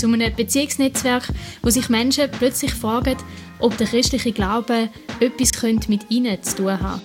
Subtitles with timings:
[0.00, 1.28] Zu einem Beziehungsnetzwerk,
[1.60, 3.18] wo sich Menschen plötzlich fragen,
[3.58, 4.88] ob der christliche Glaube
[5.20, 5.52] etwas
[5.88, 7.02] mit ihnen zu tun hat.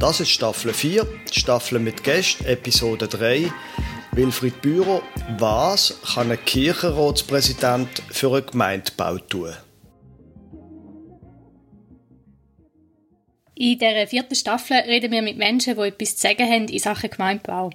[0.00, 3.52] Das ist Staffel 4, Staffel mit Gästen, Episode 3.
[4.10, 5.00] Wilfried Bührer,
[5.38, 9.52] was kann ein Kirchenratspräsident für eine Gemeindebau tun?
[13.54, 17.10] In dieser vierten Staffel reden wir mit Menschen, die etwas zu sagen haben in Sachen
[17.10, 17.70] Gemeindebau.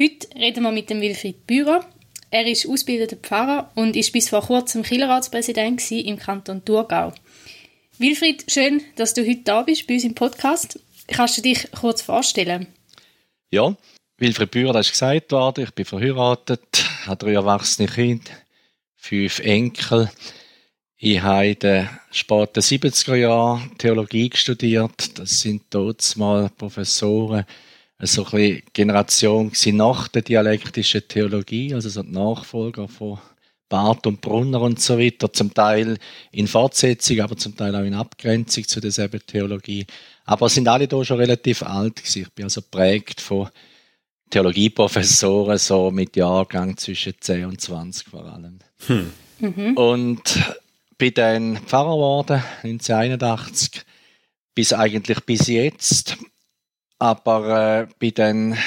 [0.00, 1.84] Heute reden wir mit dem Wilfried Bührer.
[2.30, 7.12] Er ist ausgebildeter Pfarrer und ist bis vor kurzem Kirchenratspräsident im Kanton Thurgau.
[7.98, 10.78] Wilfried, schön, dass du heute da bist bei uns im Podcast.
[11.08, 12.68] Kannst du dich kurz vorstellen?
[13.50, 13.76] Ja,
[14.18, 15.64] Wilfried Bührer, das ist gesagt worden.
[15.64, 18.30] Ich bin verheiratet, habe drei erwachsene Kinder,
[18.94, 20.12] fünf Enkel.
[20.96, 25.18] Ich habe in den späten 70er Jahren Theologie studiert.
[25.18, 27.46] Das sind dort mal Professoren,
[28.06, 33.18] so ein bisschen Generation nach der dialektischen Theologie, also so die Nachfolger von
[33.68, 35.98] Barth und Brunner und so weiter, zum Teil
[36.32, 39.86] in Fortsetzung, aber zum Teil auch in Abgrenzung zu derselben Theologie.
[40.24, 42.22] Aber sind alle da schon relativ alt gewesen.
[42.22, 43.48] Ich bin also prägt von
[44.30, 48.58] Theologieprofessoren, so mit Jahrgang zwischen 10 und 20 vor allem.
[48.86, 49.12] Hm.
[49.40, 49.76] Mhm.
[49.76, 50.22] Und
[50.96, 53.82] bin dann Pfarrer geworden, 1981,
[54.54, 56.16] bis eigentlich bis jetzt.
[56.98, 58.58] Aber äh, bin dann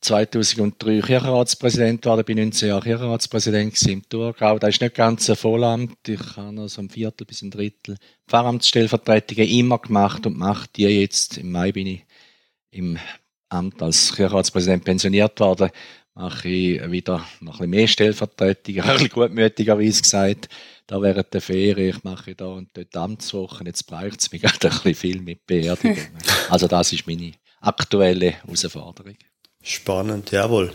[0.00, 4.58] 2003 Kirchenratspräsident geworden, bin 19 Jahre Kirchenratspräsident im Thurgau.
[4.58, 6.08] Das ist nicht ganz ein Vollamt.
[6.08, 7.96] Ich habe noch so ein Viertel bis ein Drittel
[8.28, 11.38] Pfarramtsstellvertretungen immer gemacht und mache die jetzt.
[11.38, 12.06] Im Mai bin ich
[12.70, 12.98] im
[13.48, 15.70] Amt als Kirchenratspräsident pensioniert worden
[16.16, 20.48] mache ich wieder noch ein bisschen mehr Stellvertretung, ein bisschen gutmütigerweise gesagt,
[20.86, 24.68] da während der Ferien, ich mache da und dort Amtswochen, jetzt braucht es mich gerade
[24.68, 26.08] ein bisschen viel mit Beerdigungen.
[26.50, 29.16] Also das ist meine aktuelle Herausforderung.
[29.62, 30.72] Spannend, jawohl.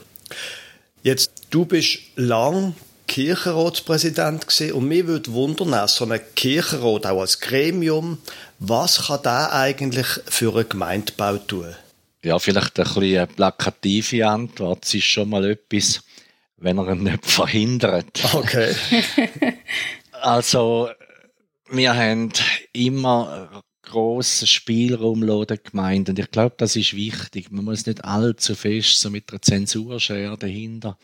[1.01, 2.75] Jetzt, du bist lang
[3.07, 8.19] Kirchenratspräsident gewesen und mir würde wundern, so ein Kirchenrat auch als Gremium,
[8.59, 11.75] was kann der eigentlich für einen Gemeindebau tun?
[12.23, 14.85] Ja, vielleicht ein bisschen eine plakative Antwort.
[14.85, 16.01] Es ist schon mal etwas,
[16.57, 18.21] wenn er ihn nicht verhindert.
[18.33, 18.75] Okay.
[20.21, 20.89] also,
[21.69, 22.31] wir haben
[22.73, 26.11] immer grossen Spielraum der Gemeinde.
[26.11, 27.51] Und ich glaube, das ist wichtig.
[27.51, 30.97] Man muss nicht allzu fest so mit der Zensurschere dahinter,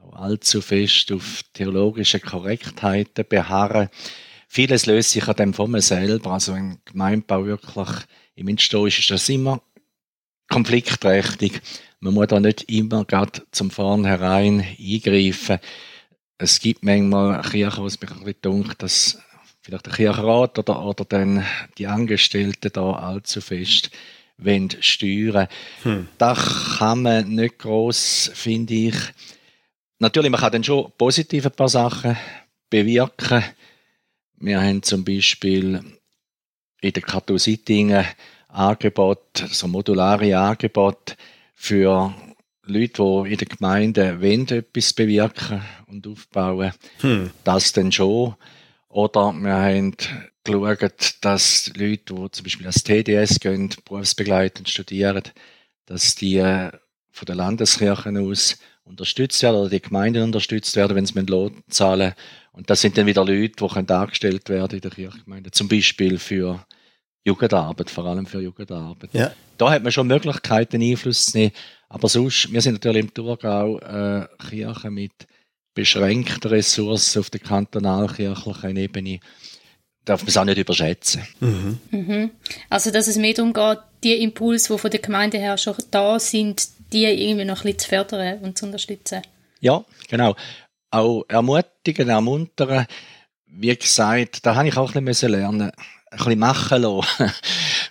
[0.00, 3.88] auch allzu fest auf theologische Korrektheiten beharren.
[4.46, 6.32] Vieles löst sich an dem von mir selber.
[6.32, 7.88] Also, wenn Gemeindebau wirklich
[8.34, 9.60] im ist, ist das immer
[10.48, 11.60] konfliktträchtig.
[12.00, 15.58] Man muss da nicht immer gerade zum Vornherein eingreifen.
[16.38, 19.18] Es gibt manchmal Kirchen, wo es mich ein bisschen dunkt, dass
[19.60, 21.44] vielleicht der Kirchenrat oder, oder dann
[21.76, 23.90] die Angestellten da allzu fest
[24.38, 25.48] wollen steuern.
[25.82, 26.08] Hm.
[26.16, 28.94] Da kann man nicht gross, finde ich.
[29.98, 32.16] Natürlich, man kann dann schon positive paar Sachen
[32.70, 33.42] bewirken.
[34.36, 35.82] Wir haben zum Beispiel
[36.80, 38.06] in der Kathosittingen
[38.46, 41.16] Angebot, so modulare Angebot
[41.54, 42.14] für
[42.68, 47.30] Leute, die in der Gemeinde wollen, etwas bewirken und aufbauen, hm.
[47.44, 48.34] das dann schon.
[48.88, 49.96] Oder wir haben
[50.44, 55.24] geschaut, dass Leute, die zum Beispiel als TDS gehen, berufsbegleitend studieren,
[55.86, 56.70] dass die äh,
[57.10, 62.14] von der Landeskirche aus unterstützt werden oder die Gemeinden unterstützt werden, wenn sie Lohn zahlen.
[62.52, 65.50] Und das sind dann wieder Leute, die angestellt werden in der Kirchgemeinde.
[65.50, 66.64] Zum Beispiel für
[67.24, 69.10] Jugendarbeit, vor allem für Jugendarbeit.
[69.12, 69.32] Ja.
[69.58, 71.52] Da hat man schon Möglichkeiten, Einfluss zu nehmen.
[71.88, 75.12] Aber sonst, wir sind natürlich im Thurgau äh, Kirche mit
[75.74, 79.20] beschränkten Ressourcen auf der kantonalkirchlichen Ebene.
[80.04, 81.22] Darf man es auch nicht überschätzen.
[81.40, 81.78] Mhm.
[81.90, 82.30] Mhm.
[82.68, 86.18] Also, dass es mehr darum geht, die Impulse, die von der Gemeinde her schon da
[86.18, 89.22] sind, die irgendwie noch ein bisschen zu fördern und zu unterstützen.
[89.60, 90.34] Ja, genau.
[90.90, 92.86] Auch ermutigen, ermuntern.
[93.46, 95.72] Wie gesagt, da habe ich auch ein bisschen lernen müssen
[96.10, 97.32] ein bisschen machen lassen.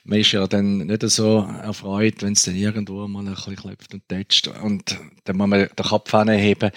[0.08, 3.94] Man ist ja dann nicht so erfreut, wenn es dann irgendwo mal ein bisschen klopft
[3.94, 4.48] und tätscht.
[4.48, 6.72] Und dann muss man den Kopf anheben.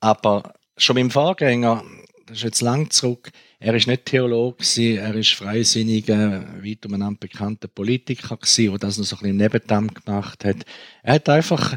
[0.00, 1.84] Aber schon beim Vorgänger,
[2.24, 4.64] das ist jetzt lang zurück, er ist nicht Theologe
[4.96, 9.88] er ist freisinniger, weit umeinander bekannter Politiker der das noch so ein bisschen im Nebendamm
[9.88, 10.64] gemacht hat.
[11.02, 11.76] Er hat einfach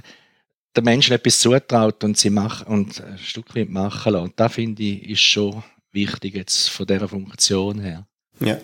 [0.77, 4.23] den Menschen etwas zutraut und sie machen und ein Stück weit machen lassen.
[4.23, 8.07] Und das finde ich ist schon wichtig jetzt von dieser Funktion her.
[8.45, 8.57] Ja.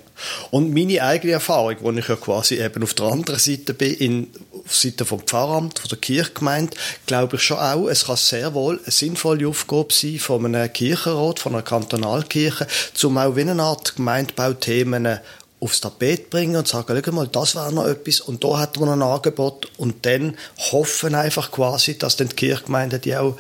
[0.52, 4.28] Und meine eigene Erfahrung, wo ich ja quasi eben auf der anderen Seite bin, in,
[4.66, 8.80] auf Seite vom Pfarramt, von der Kirchgemeinde, glaube ich schon auch, es kann sehr wohl
[8.84, 12.68] eine sinnvolle Aufgabe sein von einem Kirchenrat, von einer Kantonalkirche,
[13.04, 15.20] um auch wie eine Art Gemeindebauthemen
[15.62, 18.90] aufs Tapet bringen und sagen, schau mal, das wäre noch etwas und da hat man
[18.90, 20.38] ein Angebot und dann
[20.72, 23.38] hoffen einfach quasi, dass dann die Kirchgemeinden die auch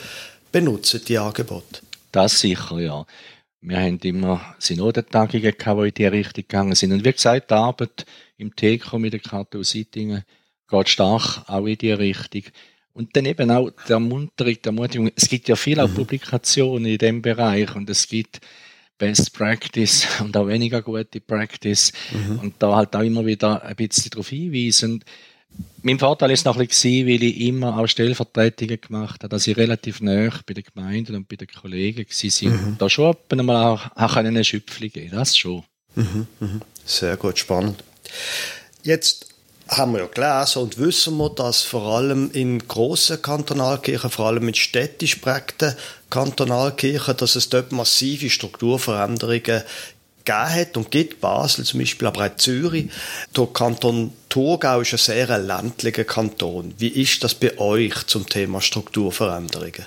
[0.51, 1.81] benutzen, die Angebote.
[2.11, 3.05] Das sicher, ja.
[3.61, 6.93] Wir haben immer Synodentagungen gehabt, die in diese Richtung gegangen sind.
[6.93, 8.05] Und wie gesagt, die Arbeit
[8.37, 10.23] im TECO mit der KTU Sittingen
[10.69, 12.43] geht stark auch in diese Richtung.
[12.93, 15.11] Und dann eben auch die Ermunterung, die Ermutigung.
[15.15, 15.93] Es gibt ja viele mhm.
[15.93, 18.39] Publikationen in dem Bereich und es gibt
[18.97, 21.91] Best Practice und auch weniger gute Practice.
[22.11, 22.39] Mhm.
[22.39, 25.03] Und da halt auch immer wieder ein bisschen darauf hinweisen.
[25.81, 29.55] Mein Vorteil ist noch ein bisschen, weil ich immer auch Stellvertretungen gemacht habe, dass ich
[29.55, 32.51] relativ nah bei den Gemeinden und bei den Kollegen war.
[32.51, 32.75] Mhm.
[32.77, 35.63] Da schon einmal auch, auch eine Schöpfung geben, das schon.
[35.95, 36.27] Mhm.
[36.39, 36.61] Mhm.
[36.85, 37.83] Sehr gut, spannend.
[38.83, 39.27] Jetzt
[39.69, 44.47] haben wir ja gelesen und wissen wir, dass vor allem in grossen Kantonalkirchen, vor allem
[44.47, 45.75] in städtisch prägten
[46.09, 49.63] Kantonalkirchen, dass es dort massive Strukturveränderungen
[50.25, 52.89] gegeben hat und gibt, Basel zum Beispiel, aber auch Zürich.
[53.35, 56.73] Der Kanton Thurgau ist ein sehr ländlicher Kanton.
[56.77, 59.85] Wie ist das bei euch zum Thema Strukturveränderungen?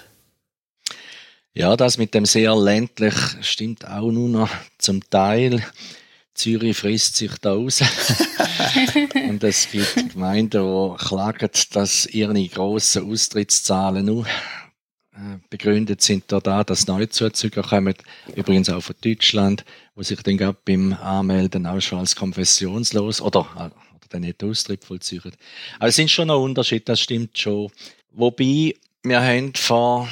[1.55, 5.62] Ja, das mit dem sehr ländlich stimmt auch nur noch zum Teil.
[6.34, 7.82] Zürich frisst sich da aus.
[9.29, 14.26] und es gibt Gemeinden, die klagen, dass ihre grossen Austrittszahlen nur
[15.50, 17.94] begründet sind da, dass Neuzuzüger kommen,
[18.35, 19.64] übrigens auch von Deutschland,
[19.94, 24.43] wo sich dann gerade beim Anmelden auch schon als konfessionslos oder, äh, oder dann nicht
[24.43, 25.32] Austritt vollziehen.
[25.79, 27.70] Also es sind schon noch Unterschiede, das stimmt schon.
[28.12, 30.09] Wobei, wir haben vor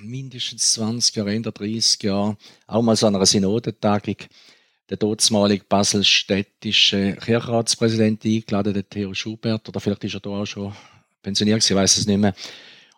[0.00, 2.36] mindestens 20 Jahren, 30 Jahren
[2.66, 4.16] auch mal so einer Synodentagung
[4.88, 10.72] der dortmalige baselstädtische Kirchenratspräsident eingeladen, der Theo Schubert, oder vielleicht ist er da auch schon
[11.22, 12.34] pensioniert, ich weiß es nicht mehr.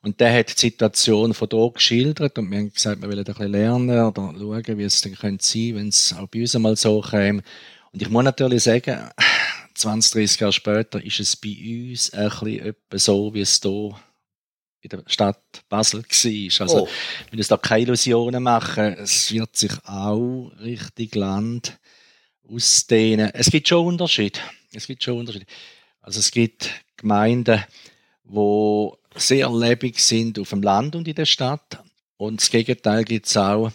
[0.07, 3.25] Und der hat die Situation von hier geschildert und wir haben gesagt, wir wollen ein
[3.25, 6.77] bisschen lernen oder schauen, wie es denn könnte sein, wenn es auch bei uns einmal
[6.77, 7.43] so käme.
[7.91, 9.11] Und ich muss natürlich sagen,
[9.75, 11.49] 20, 30 Jahre später ist es bei
[11.91, 12.33] uns ein
[12.89, 13.97] bisschen so, wie es hier
[14.83, 16.61] in der Stadt Basel war.
[16.61, 16.89] Also, oh.
[17.31, 18.95] wir müssen da keine Illusionen machen.
[18.99, 21.81] Es wird sich auch richtig Land
[22.49, 23.33] ausdehnen.
[23.35, 24.39] Es gibt schon Unterschiede.
[24.73, 25.47] Es gibt schon Unterschiede.
[26.01, 27.65] Also, es gibt Gemeinden,
[28.23, 31.83] wo sehr lebendig sind auf dem Land und in der Stadt.
[32.17, 33.71] Und das Gegenteil gibt es auch.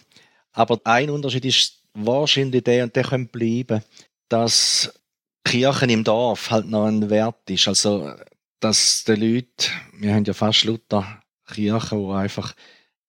[0.52, 3.82] Aber ein Unterschied ist wahrscheinlich der, und der könnte bleiben,
[4.28, 4.92] dass
[5.44, 7.68] Kirchen im Dorf halt noch ein Wert ist.
[7.68, 8.12] Also,
[8.60, 12.54] dass die Leute, wir haben ja fast Luther Kirchen, die einfach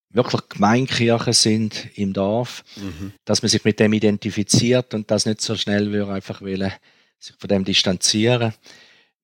[0.09, 3.13] wirklich Gemeinkirchen sind im Dorf, mhm.
[3.25, 6.71] dass man sich mit dem identifiziert und das nicht so schnell würde einfach will,
[7.19, 8.53] sich von dem distanzieren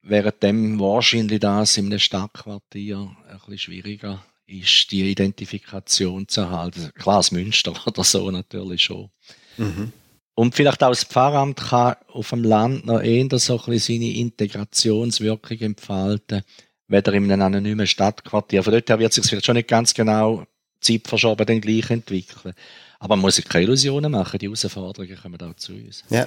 [0.10, 6.92] während dem wahrscheinlich das in einem Stadtquartier ein bisschen schwieriger ist, die Identifikation zu erhalten.
[6.96, 9.10] Klar, das Münster oder so natürlich schon.
[9.58, 9.94] Mhm.
[10.36, 14.14] Und vielleicht auch das Pfarramt kann auf dem Land noch eher so ein bisschen seine
[14.14, 16.44] Integrationswirkung entfalten,
[16.88, 18.64] weder in einem anonymen Stadtquartier.
[18.64, 20.46] Von dort her wird sich vielleicht schon nicht ganz genau
[20.80, 22.54] Zeit verschoben dann gleich entwickeln.
[23.00, 26.04] Aber man muss sich keine Illusionen machen, die Herausforderungen kommen auch zu uns.
[26.10, 26.26] Ja,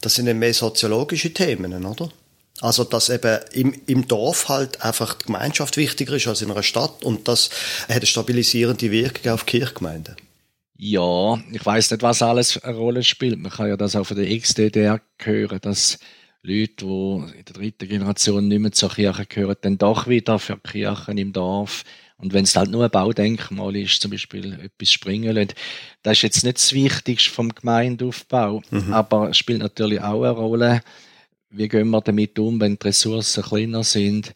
[0.00, 2.10] das sind dann mehr soziologische Themen, oder?
[2.60, 6.62] Also, dass eben im, im Dorf halt einfach die Gemeinschaft wichtiger ist als in einer
[6.62, 7.50] Stadt und das
[7.88, 10.16] hat eine stabilisierende Wirkung auf Kirchgemeinden.
[10.78, 13.38] Ja, ich weiß nicht, was alles eine Rolle spielt.
[13.38, 15.98] Man kann ja das auch von der XDDR hören, dass
[16.42, 20.56] Leute, die in der dritten Generation nicht mehr zur Kirche gehören, dann doch wieder für
[20.58, 21.84] Kirchen im Dorf
[22.18, 25.52] und wenn es halt nur ein Baudenkmal ist, zum Beispiel etwas springen lassen,
[26.02, 28.92] das ist jetzt nicht das Wichtigste vom Gemeindeaufbau, mhm.
[28.92, 30.82] aber es spielt natürlich auch eine Rolle,
[31.56, 34.34] wie gehen wir damit um, wenn die Ressourcen kleiner sind,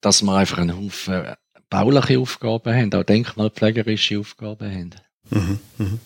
[0.00, 1.34] dass wir einfach einen Haufen
[1.68, 4.94] bauliche Aufgaben haben, auch denkmalpflegerische Aufgaben haben.
[5.30, 6.00] Mhm, mhm.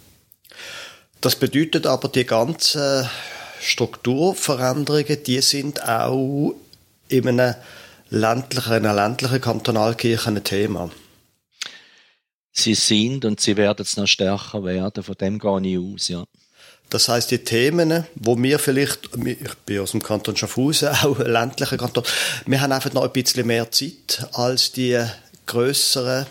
[1.20, 3.09] Das bedeutet aber, die ganzen
[3.61, 6.54] Strukturveränderungen, die sind auch
[7.09, 7.59] in einer
[8.09, 10.90] ländlichen, einer ländlichen Kantonalkirche ein Thema.
[12.52, 16.25] Sie sind und sie werden es noch stärker werden, von dem gehe ich aus, ja.
[16.90, 21.76] Das heißt, die Themen, wo wir vielleicht, ich bin aus dem Kanton Schaffhausen, auch ländlicher
[21.76, 22.04] Kanton,
[22.47, 25.00] wir haben einfach noch ein bisschen mehr Zeit als die
[25.47, 26.26] grösseren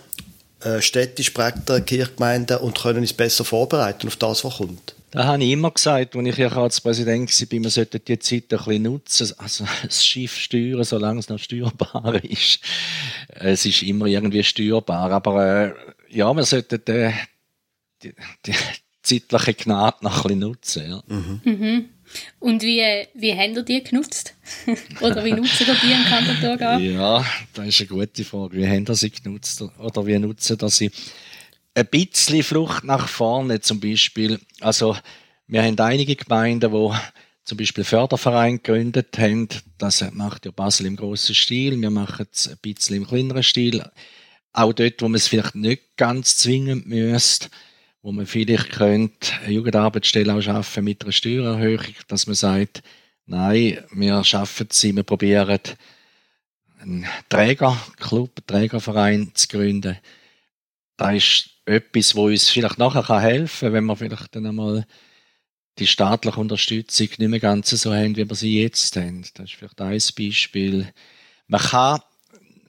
[0.61, 4.95] äh, städtisch prägten Kirchgemeinden und können uns besser vorbereiten auf das, was kommt.
[5.11, 8.43] Da habe ich immer gesagt, als ich ja als Präsident war, wir sollten die Zeit
[8.51, 12.59] ein bisschen nutzen, also das Schiff steuern, solange es noch steuerbar ist.
[13.29, 15.73] Es ist immer irgendwie steuerbar, aber äh,
[16.09, 17.13] ja, wir sollten die,
[18.03, 18.13] die,
[18.45, 18.53] die
[19.09, 20.89] zeitliche Gnade noch ein bisschen nutzen.
[20.89, 21.03] Ja.
[21.07, 21.41] Mhm.
[21.43, 21.89] Mhm.
[22.39, 22.81] Und wie,
[23.13, 24.33] wie habt ihr die genutzt?
[25.01, 26.77] oder wie nutzen ihr die im Kanton Thurgau?
[26.77, 28.57] Ja, das ist eine gute Frage.
[28.57, 29.61] Wie haben ihr sie genutzt?
[29.61, 30.91] Oder wie nutzen ihr sie?
[31.75, 34.39] Ein bisschen Flucht nach vorne zum Beispiel.
[34.59, 34.97] Also,
[35.47, 36.97] wir haben einige Gemeinden, die
[37.43, 39.47] zum Beispiel Förderverein gegründet haben.
[39.77, 41.79] Das macht ja Basel im grossen Stil.
[41.79, 43.83] Wir machen es ein bisschen im kleineren Stil.
[44.51, 47.49] Auch dort, wo man es vielleicht nicht ganz zwingend müsste
[48.01, 52.81] wo man vielleicht könnte eine Jugendarbeitsstelle auch schaffen mit einer Steuererhöhung, dass man sagt,
[53.25, 55.59] nein, wir schaffen sie, wir probieren
[56.79, 59.97] einen Trägerclub, einen Trägerverein zu gründen.
[60.95, 64.85] Das ist etwas, wo uns vielleicht nachher helfen kann, wenn wir vielleicht dann einmal
[65.77, 69.23] die staatliche Unterstützung nicht mehr ganz so haben, wie wir sie jetzt haben.
[69.33, 70.91] Das ist vielleicht ein Beispiel.
[71.47, 72.01] Man kann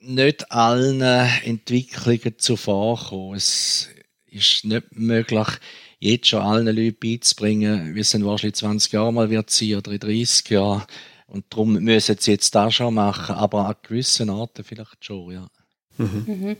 [0.01, 3.35] nicht allen Entwicklungen zuvorkommen.
[3.35, 3.89] Es
[4.31, 5.47] ist nicht möglich,
[5.99, 9.91] jetzt schon allen Leuten beizubringen, wie es dann wahrscheinlich 20 Jahre mal wird sein oder
[9.91, 10.83] in 30 Jahren.
[11.27, 15.47] Und darum müssen sie jetzt das schon machen, aber an gewissen Orten vielleicht schon, ja.
[15.97, 16.23] Mhm.
[16.25, 16.57] Mhm.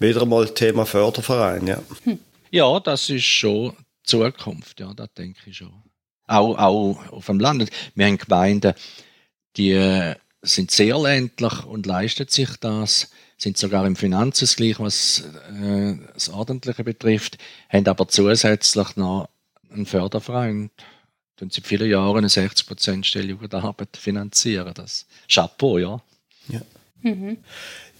[0.00, 1.82] Wieder mal Thema Förderverein, ja.
[2.04, 2.18] Hm.
[2.50, 5.82] Ja, das ist schon Zukunft, ja, das denke ich schon.
[6.26, 7.70] Auch, auch auf dem Land.
[7.94, 8.74] Wir haben Gemeinden,
[9.56, 15.22] die sind sehr ländlich und leisten sich das sind sogar im Finanzausgleich, was
[15.62, 19.28] äh, das Ordentliche betrifft, haben aber zusätzlich noch
[19.72, 20.70] einen Förderverein.
[21.40, 24.74] Und seit vielen Jahren eine 60% Stelle Jugendarbeit finanzieren.
[24.74, 26.02] Das Chapeau, ja.
[26.48, 26.60] ja.
[27.02, 27.38] Mhm.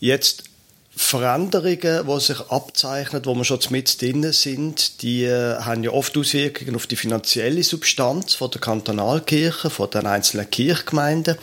[0.00, 0.44] Jetzt
[0.90, 6.16] Veränderungen, die sich abzeichnen, wo wir schon mit drin sind, die äh, haben ja oft
[6.18, 11.38] Auswirkungen auf die finanzielle Substanz von der Kantonalkirche, von den einzelnen Kirchgemeinden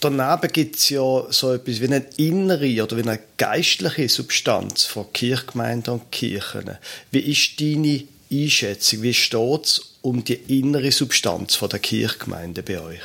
[0.00, 5.12] daneben gibt es ja so etwas wie eine innere oder wie eine geistliche Substanz von
[5.12, 6.78] Kirchgemeinden und Kirchen.
[7.10, 9.02] Wie ist deine Einschätzung?
[9.02, 13.02] Wie steht es um die innere Substanz von der Kirchgemeinde bei euch?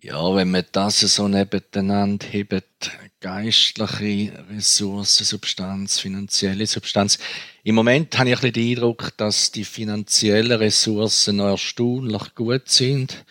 [0.00, 7.18] Ja, wenn man das so nebeneinander hebt, geistliche Ressourcen, Substanz, finanzielle Substanz.
[7.64, 12.68] Im Moment habe ich ein bisschen den Eindruck, dass die finanziellen Ressourcen noch erstaunlich gut
[12.68, 13.24] sind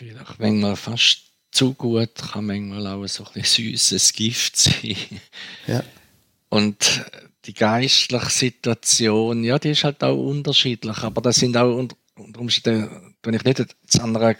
[0.00, 4.96] vielleicht manchmal fast zu gut, kann manchmal auch so ein süßes Gift sein.
[5.66, 5.84] Ja.
[6.48, 7.04] Und
[7.44, 12.40] die geistliche Situation, ja, die ist halt auch unterschiedlich, aber das sind auch unter, unter
[12.40, 14.36] Umständen, wenn ich nicht zu einer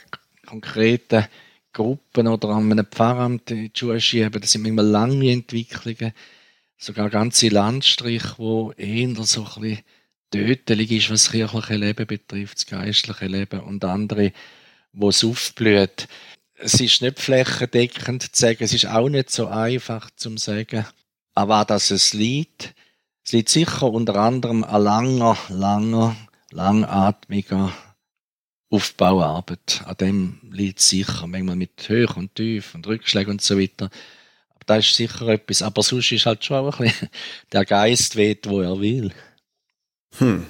[0.47, 1.26] konkreten
[1.75, 6.12] Gruppen oder an einem Pfarramt in die Schuhe schiebe, das sind manchmal lange Entwicklungen,
[6.79, 9.85] sogar ganze Landstriche, wo eher so ein bisschen
[10.31, 14.33] tödlich ist, was das kirchliche Leben betrifft, das geistliche Leben und andere,
[14.93, 16.09] wo es aufblüht.
[16.55, 20.87] Es ist nicht flächendeckend zu sagen, es ist auch nicht so einfach zu sagen,
[21.35, 22.75] aber dass es liegt,
[23.25, 26.17] es liegt sicher unter anderem an langer, langer,
[26.51, 27.73] langatmiger
[28.71, 29.83] Aufbauarbeit.
[29.85, 33.91] An dem liegt sicher, manchmal mit Höch und Tief und Rückschlägen und so weiter.
[34.55, 35.63] Aber da ist sicher etwas.
[35.63, 37.09] Aber sonst ist halt schon ein bisschen
[37.53, 39.13] der Geist weht, wo er will.
[40.19, 40.47] Hm.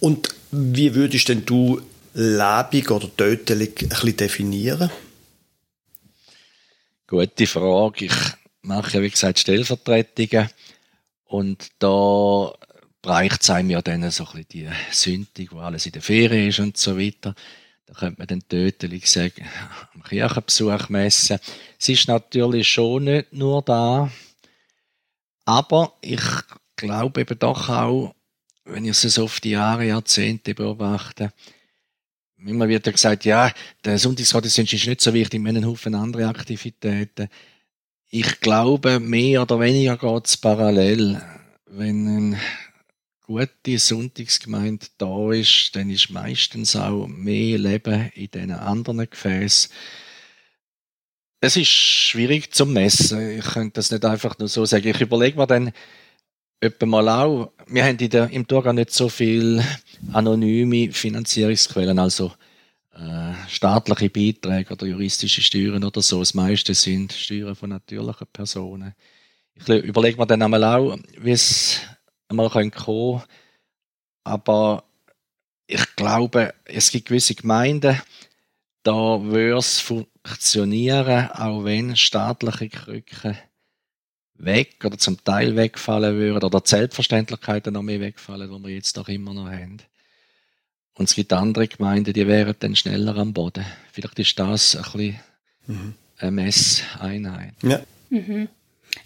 [0.00, 1.80] Und wie würdest denn du
[2.14, 4.90] lebendig oder tödlich ein bisschen definieren?
[7.06, 8.06] Gute Frage.
[8.06, 8.14] Ich
[8.62, 10.48] mache wie gesagt, Stellvertretungen.
[11.24, 12.52] Und da
[13.02, 16.48] bereicht es einem ja dann so ein bisschen die Sündig, wo alles in der Ferien
[16.48, 17.34] ist und so weiter.
[17.86, 19.46] Da könnte man dann tödlich sagen,
[19.92, 21.38] am Kirchenbesuch messen.
[21.78, 24.10] Es ist natürlich schon nicht nur da,
[25.44, 26.22] aber ich
[26.76, 28.14] glaube eben doch auch,
[28.64, 31.32] wenn ich es auf die Jahre, Jahrzehnte beobachte,
[32.46, 33.50] Immer wird ja gesagt, ja,
[33.84, 37.28] der Sonntagsgottesdienst ist nicht so wichtig, wir haben einen Haufen andere Aktivitäten.
[38.10, 41.22] Ich glaube, mehr oder weniger geht es parallel.
[41.66, 42.40] Wenn eine
[43.26, 49.70] gute Sonntagsgemeinde da ist, dann ist meistens auch mehr Leben in diesen anderen Gefäßen.
[51.40, 53.38] Es ist schwierig zu messen.
[53.38, 54.88] Ich könnte das nicht einfach nur so sagen.
[54.88, 55.72] Ich überlege mir dann,
[56.64, 59.62] etwa mal auch, wir haben der, im Thurgau nicht so viel
[60.12, 62.32] anonyme Finanzierungsquellen, also
[62.94, 66.20] äh, staatliche Beiträge oder juristische Steuern oder so.
[66.20, 68.94] Das meiste sind Steuern von natürlichen Personen.
[69.54, 71.80] Ich überlege mir dann einmal auch, wie es
[72.28, 73.24] einmal kommen könnte.
[74.24, 74.84] Aber
[75.66, 78.00] ich glaube, es gibt gewisse Gemeinden,
[78.82, 83.36] da würde es funktionieren, auch wenn staatliche Krücken
[84.36, 88.96] weg oder zum Teil wegfallen würden oder die Selbstverständlichkeiten noch mehr wegfallen, die wir jetzt
[88.96, 89.78] doch immer noch haben.
[90.96, 93.64] Und es gibt andere Gemeinden, die wären dann schneller am Boden.
[93.92, 95.20] Vielleicht ist das ein bisschen
[95.66, 95.94] mhm.
[96.18, 97.54] eine Messeinheit.
[97.62, 97.80] Ja.
[98.10, 98.48] Mhm.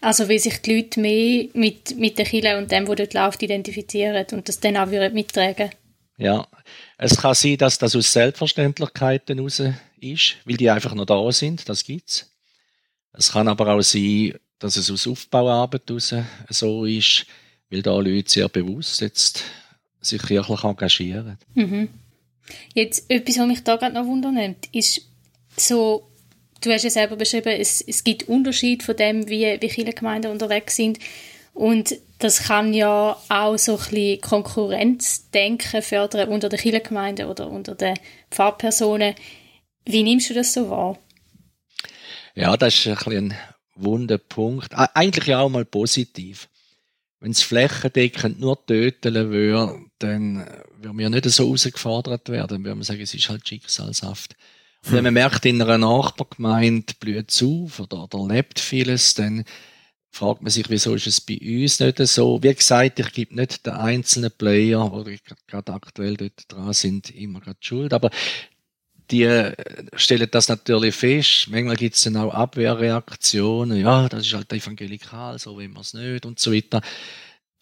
[0.00, 3.42] Also wie sich die Leute mehr mit, mit der Kirche und dem, wo dort läuft,
[3.42, 5.70] identifizieren und das dann auch mittragen
[6.18, 6.46] Ja,
[6.98, 9.62] es kann sein, dass das aus Selbstverständlichkeiten raus
[10.00, 12.30] ist, weil die einfach noch da sind, das gibt's.
[13.14, 16.14] Es kann aber auch sein, dass es aus Aufbauarbeit raus
[16.48, 17.26] so ist,
[17.70, 19.44] weil da Leute sehr bewusst jetzt
[20.00, 21.38] sich kirchlich engagieren.
[21.54, 21.88] Mhm.
[22.74, 25.02] Jetzt etwas, was mich da gerade noch wundernimmt, ist
[25.56, 26.08] so,
[26.60, 30.30] du hast ja selber beschrieben, es, es gibt Unterschied von dem, wie, wie viele Gemeinden
[30.30, 30.98] unterwegs sind
[31.52, 37.74] und das kann ja auch so ein bisschen Konkurrenzdenken fördern unter den Kirchengemeinden oder unter
[37.74, 37.94] den
[38.30, 39.14] Pfarrpersonen.
[39.84, 40.98] Wie nimmst du das so wahr?
[42.34, 43.38] Ja, das ist ein, bisschen ein
[43.82, 44.74] wunder Punkt.
[44.74, 46.48] Eigentlich ja auch mal positiv.
[47.20, 50.46] Wenn es flächendeckend nur töten würde, dann
[50.80, 52.48] würden wir nicht so herausgefordert werden.
[52.48, 54.36] Dann würden wir sagen, es ist halt Schicksalshaft.
[54.84, 59.44] Und wenn man merkt, in einer Nachbargemeinde blüht es auf oder, oder lebt vieles, dann
[60.10, 62.42] fragt man sich, wieso ist es bei uns nicht so?
[62.42, 67.40] Wie gesagt, ich gebe nicht den einzelnen Player, die gerade aktuell dort dran sind, immer
[67.40, 68.10] gerade Schuld, aber
[69.10, 69.54] die äh,
[69.94, 71.48] stellen das natürlich fest.
[71.50, 73.80] Manchmal gibt es dann auch Abwehrreaktionen.
[73.80, 76.80] Ja, das ist halt evangelikal, so will man es nicht und so weiter.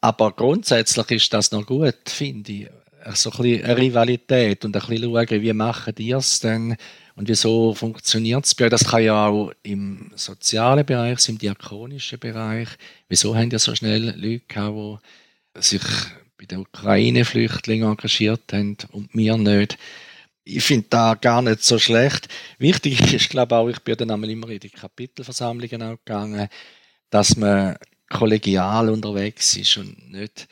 [0.00, 2.68] Aber grundsätzlich ist das noch gut, finde ich.
[3.14, 6.76] So ein bisschen eine Rivalität und ein bisschen schauen, wie machen die es denn
[7.14, 12.68] und wieso funktioniert es Das kann ja auch im sozialen Bereich, im diakonischen Bereich.
[13.08, 15.02] Wieso haben ja so schnell Leute gehabt,
[15.56, 15.82] die sich
[16.36, 19.78] bei den Ukraine-Flüchtlingen engagiert haben und mir nicht?
[20.46, 22.28] Ich finde da gar nicht so schlecht.
[22.58, 26.48] Wichtig ist, glaube ich, auch, ich bin dann einmal immer in die Kapitelversammlungen auch gegangen,
[27.10, 27.76] dass man
[28.08, 30.46] kollegial unterwegs ist und nicht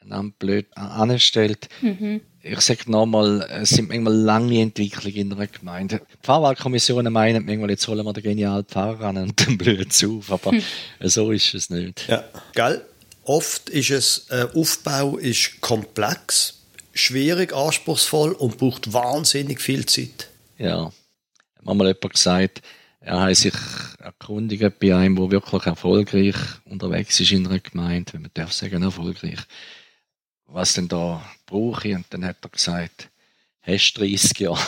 [0.00, 1.68] einander blöd anstellt.
[1.80, 2.20] Mhm.
[2.42, 6.00] Ich sage nochmal, es sind manchmal lange Entwicklungen in einer Gemeinde.
[6.12, 10.18] Die Pfarrwahlkommissionen meinen manchmal, jetzt holen wir den genialen Pfarrer an und dann blöd zu
[10.18, 10.62] auf, aber mhm.
[11.00, 12.08] so ist es nicht.
[12.08, 12.84] Ja, gell?
[13.22, 16.55] Oft ist es, äh, Aufbau ist komplex
[16.96, 20.28] schwierig, anspruchsvoll und braucht wahnsinnig viel Zeit.
[20.58, 20.92] Ja,
[21.56, 22.62] hat mal jemand gesagt,
[23.00, 23.54] er hat sich
[24.00, 28.82] erkundigt bei einem, der wirklich erfolgreich unterwegs ist in einer Gemeinde, wenn man darf sagen,
[28.82, 29.38] erfolgreich,
[30.46, 31.94] was denn da brauche ich.
[31.94, 33.10] Und dann hat er gesagt,
[33.66, 34.60] hast 30 Jahre.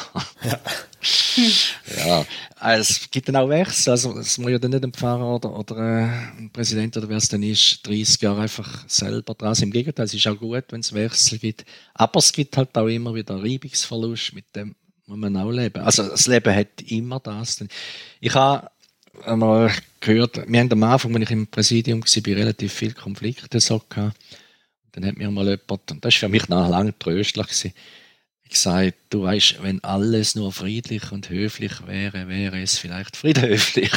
[0.42, 0.60] Ja.
[1.96, 3.90] ja, also, es gibt dann auch Wechsel.
[3.90, 7.18] Also, es muss ja dann nicht ein Pfarrer oder, oder äh, ein Präsident oder wer
[7.18, 9.56] es dann ist, 30 Jahre einfach selber dran.
[9.60, 11.64] Im Gegenteil, es ist auch gut, wenn es Wechsel gibt.
[11.94, 14.74] Aber es gibt halt auch immer wieder Reibungsverlust, mit dem
[15.06, 15.82] muss man auch leben.
[15.82, 17.64] Also, das Leben hat immer das.
[18.20, 18.68] Ich habe
[19.24, 23.80] einmal gehört, wir haben am Anfang, wenn ich im Präsidium war, relativ viele Konflikte so
[23.88, 24.16] gehabt.
[24.92, 27.72] Dann hat mir mal jemand, und das war für mich nachher lange tröstlich gewesen,
[28.48, 33.92] gesagt, du weißt, wenn alles nur friedlich und höflich wäre, wäre es vielleicht friedhöflich.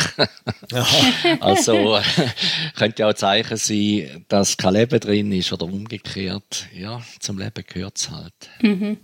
[1.40, 2.00] also
[2.76, 6.68] könnte ja auch Zeichen sein, dass kein Leben drin ist oder umgekehrt.
[6.74, 8.34] Ja, zum Leben gehört es halt.
[8.62, 8.98] Mhm.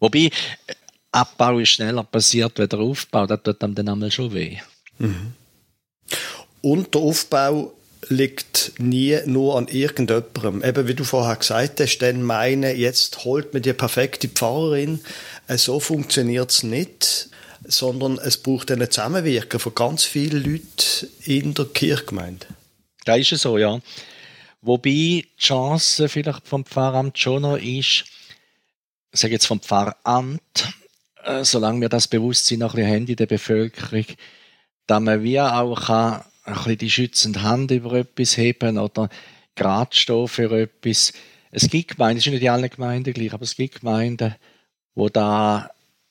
[0.00, 0.30] Wobei,
[1.12, 4.58] Abbau ist schneller passiert als der Aufbau, das tut einem dann einmal schon weh.
[4.98, 5.32] Mhm.
[6.62, 7.75] Und der Aufbau
[8.08, 10.62] liegt nie nur an irgendjemandem.
[10.62, 15.00] Eben wie du vorher gesagt hast, dann meine, jetzt holt man die perfekte Pfarrerin.
[15.48, 17.28] Äh, so funktioniert es nicht,
[17.64, 22.46] sondern es braucht eine Zusammenwirkung von ganz vielen Leuten in der Kirchgemeinde.
[23.04, 23.80] Da ist es so, ja.
[24.62, 28.04] Wobei die Chance vielleicht vom Pfarramt schon noch ist,
[29.12, 30.74] ich sage jetzt vom Pfarramt,
[31.24, 34.06] äh, solange wir das Bewusstsein noch ein bisschen haben in der Bevölkerung,
[34.86, 39.08] dass man wie auch kann ein bisschen die schützende Hand über etwas heben oder
[39.54, 41.12] gerade stehen für etwas.
[41.50, 44.34] Es gibt Gemeinden, es ist nicht in allen Gemeinden gleich, aber es gibt Gemeinden,
[44.94, 45.70] wo da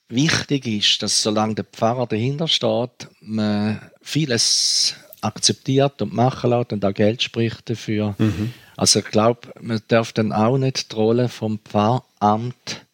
[0.09, 6.85] wichtig ist, dass solange der Pfarrer dahinter steht, man vieles akzeptiert und machen lässt und
[6.85, 8.15] auch Geld spricht dafür.
[8.17, 8.53] Mhm.
[8.77, 12.85] Also ich glaube, man darf dann auch nicht die Rolle vom Pfarramt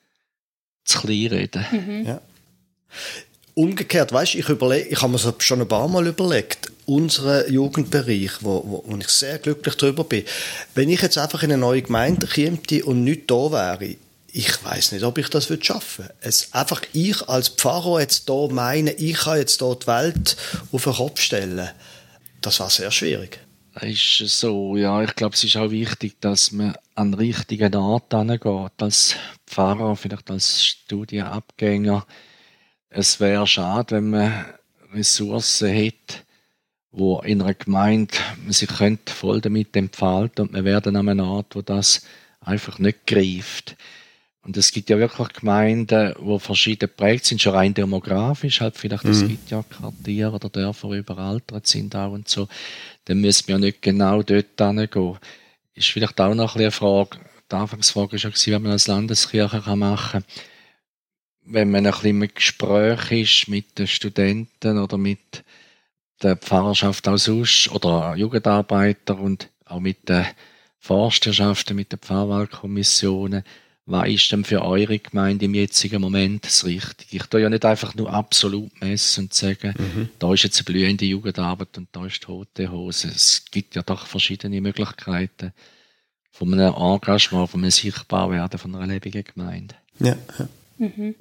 [0.86, 1.66] zu klein reden.
[1.72, 2.06] Mhm.
[2.06, 2.22] Ja.
[3.54, 8.32] Umgekehrt, weißt, ich überlege, ich habe mir das schon ein paar Mal überlegt, unseren Jugendbereich,
[8.42, 10.26] wo, wo, wo ich sehr glücklich darüber bin.
[10.76, 13.96] Wenn ich jetzt einfach in eine neue Gemeinde käme und nicht da wäre,
[14.34, 16.16] ich weiß nicht, ob ich das schaffen würde.
[16.22, 20.38] Es einfach ich als Pfarrer jetzt da meine, ich kann jetzt hier die Welt
[20.72, 21.70] auf den Kopf stellen.
[22.42, 23.40] Das war sehr schwierig.
[23.80, 25.02] Ist so, ja.
[25.02, 28.72] Ich glaube, es ist auch wichtig, dass man an den richtigen Ort angeht.
[28.80, 29.16] Als
[29.48, 32.06] Pfarrer, vielleicht als Studienabgänger.
[32.90, 34.46] Es wäre schade, wenn man
[34.94, 36.18] Ressourcen hätte,
[36.92, 38.14] wo in einer Gemeinde
[38.50, 42.06] sich könnte voll damit entfalten und wir werden an einer Art, wo das
[42.42, 43.76] einfach nicht greift.
[44.44, 49.04] Und es gibt ja wirklich Gemeinden, wo verschiedene prägt sind, schon rein demografisch, halt vielleicht,
[49.04, 49.12] mhm.
[49.12, 52.48] es gibt ja Quartiere oder Dörfer, die überaltert sind auch und so.
[53.06, 55.18] Dann müssen wir ja nicht genau dort hingehen.
[55.76, 57.20] Ist vielleicht auch noch ein eine Frage,
[57.52, 60.44] die Anfangsfrage war ja, was man als Landeskirche machen kann.
[61.44, 65.44] Wenn man ein bisschen im Gespräch ist mit den Studenten oder mit
[66.22, 70.26] der Pfarrerschaft auch sonst oder Jugendarbeiter und auch mit den
[70.80, 73.44] Forstwirtschaften, mit den Pfarrwahlkommissionen,
[73.86, 77.18] was ist denn für eure Gemeinde im jetzigen Moment das Richtige?
[77.18, 80.10] Ich tue ja nicht einfach nur absolut messen und sagen, mhm.
[80.20, 83.10] da ist jetzt eine blühende Jugendarbeit und da ist tote Hose.
[83.10, 85.52] Es gibt ja doch verschiedene Möglichkeiten
[86.32, 89.76] von einem Engagement, von einem Sichtbarwerden von einer lebendigen Gemeinde.
[90.00, 90.16] Ja.
[90.78, 91.16] Mhm.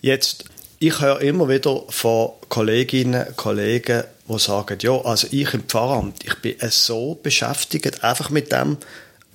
[0.00, 0.44] Jetzt,
[0.80, 6.34] ich höre immer wieder von Kolleginnen Kollegen, die sagen, ja, also ich im Pfarramt, ich
[6.36, 8.76] bin so beschäftigt, einfach mit dem,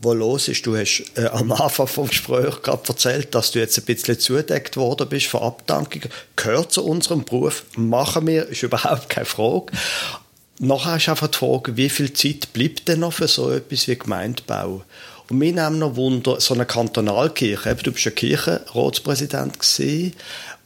[0.02, 0.66] was los ist.
[0.66, 4.78] Du hast äh, am Anfang vom Gespräch gerade erzählt, dass du jetzt ein bisschen zudeckt
[4.78, 6.10] worden bist von Abdankungen.
[6.36, 9.74] Gehört zu unserem Beruf, machen wir, ist überhaupt keine Frage.
[10.60, 13.98] Nachher ist einfach die Frage, wie viel Zeit bleibt denn noch für so etwas wie
[13.98, 14.84] Gemeindebau?
[15.30, 20.14] Und mir nehmen noch Wunder, so eine Kantonalkirche, du bist ja Kirchenratspräsident gewesen,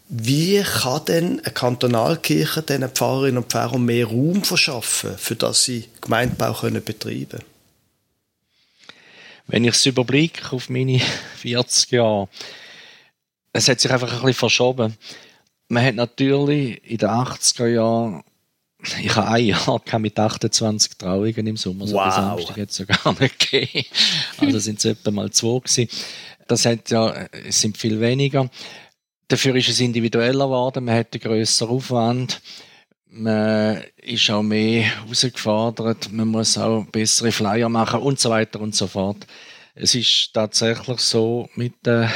[0.10, 5.90] wie kann denn eine Kantonalkirche den Pfarrerinnen und Pfarrern mehr Raum verschaffen, für das sie
[6.00, 7.44] Gemeindebau können betreiben können?
[9.48, 11.00] Wenn ich es überblicke auf meine
[11.38, 12.30] 40 Jahre,
[13.54, 14.98] es hat sich einfach ein bisschen verschoben.
[15.68, 18.24] Man hat natürlich in den 80er Jahren
[18.80, 22.06] ich habe ein Jahr mit 28 Trauungen im Sommer, so wow.
[22.06, 23.86] bis Samstag jetzt sogar nicht gegeben.
[24.38, 25.90] Also sind es etwa mal zwei gewesen.
[26.48, 28.50] Das hat ja, es sind viel weniger.
[29.28, 32.42] Dafür ist es individueller geworden, man hat einen grösseren Aufwand.
[33.10, 38.76] Man ist auch mehr herausgefordert, man muss auch bessere Flyer machen und so weiter und
[38.76, 39.26] so fort.
[39.76, 42.12] Es ist tatsächlich so mit der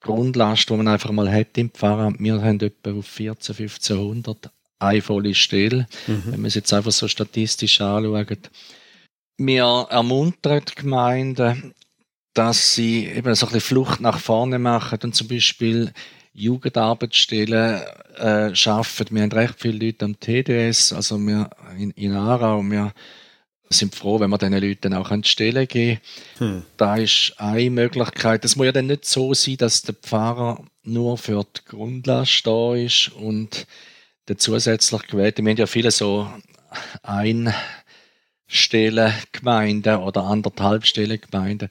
[0.00, 2.20] Grundlast, die man einfach mal hat im Pfarramt.
[2.20, 6.22] Wir haben etwa auf 14, 1500 eine volle Stelle, mhm.
[6.26, 8.50] wenn man es jetzt einfach so statistisch anschaut.
[9.36, 11.74] Wir ermuntern die Gemeinden,
[12.34, 15.92] dass sie eben so ein bisschen Flucht nach vorne machen und zum Beispiel
[16.32, 17.82] Jugendarbeitsstellen
[18.16, 19.06] äh, schaffen.
[19.10, 22.92] Wir haben recht viele Leute am TDS, also wir in, in Aarau, wir
[23.68, 26.00] sind froh, wenn wir diesen Leuten auch an die Stelle geben.
[26.38, 26.64] Hm.
[26.76, 28.44] Da ist eine Möglichkeit.
[28.44, 32.74] Es muss ja dann nicht so sein, dass der Pfarrer nur für die Grundlast da
[32.74, 33.66] ist und
[34.28, 35.44] der zusätzlich gewählte.
[35.44, 36.28] Wir haben ja viele so
[37.02, 41.68] Einstellengemeinden oder anderthalb Stellengemeinden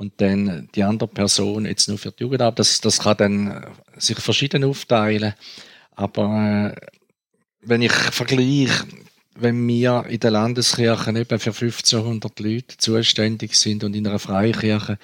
[0.00, 2.58] und dann die andere Person jetzt nur für die Jugendarbeit.
[2.58, 3.66] Das, das kann dann
[3.98, 5.34] sich verschieden aufteilen.
[5.94, 6.86] Aber äh,
[7.60, 8.86] wenn ich vergleiche,
[9.34, 14.98] wenn wir in der Landeskirche etwa für 1500 Leute zuständig sind und in einer Freikirche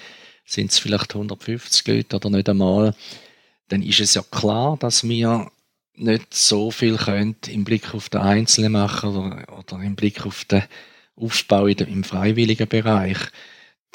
[0.47, 2.95] sind es vielleicht 150 Leute oder nicht einmal,
[3.69, 5.51] dann ist es ja klar, dass wir
[5.95, 10.47] nicht so viel können im Blick auf den Einzelnen machen oder, oder im Blick auf
[10.47, 10.63] den
[11.17, 13.19] Aufbau im freiwilligen Bereich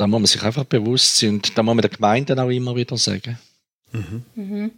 [0.02, 2.76] da muss man sich einfach bewusst sein und da muss man den Gemeinden auch immer
[2.76, 3.38] wieder sagen.
[3.92, 4.24] Mhm.
[4.36, 4.72] Mhm.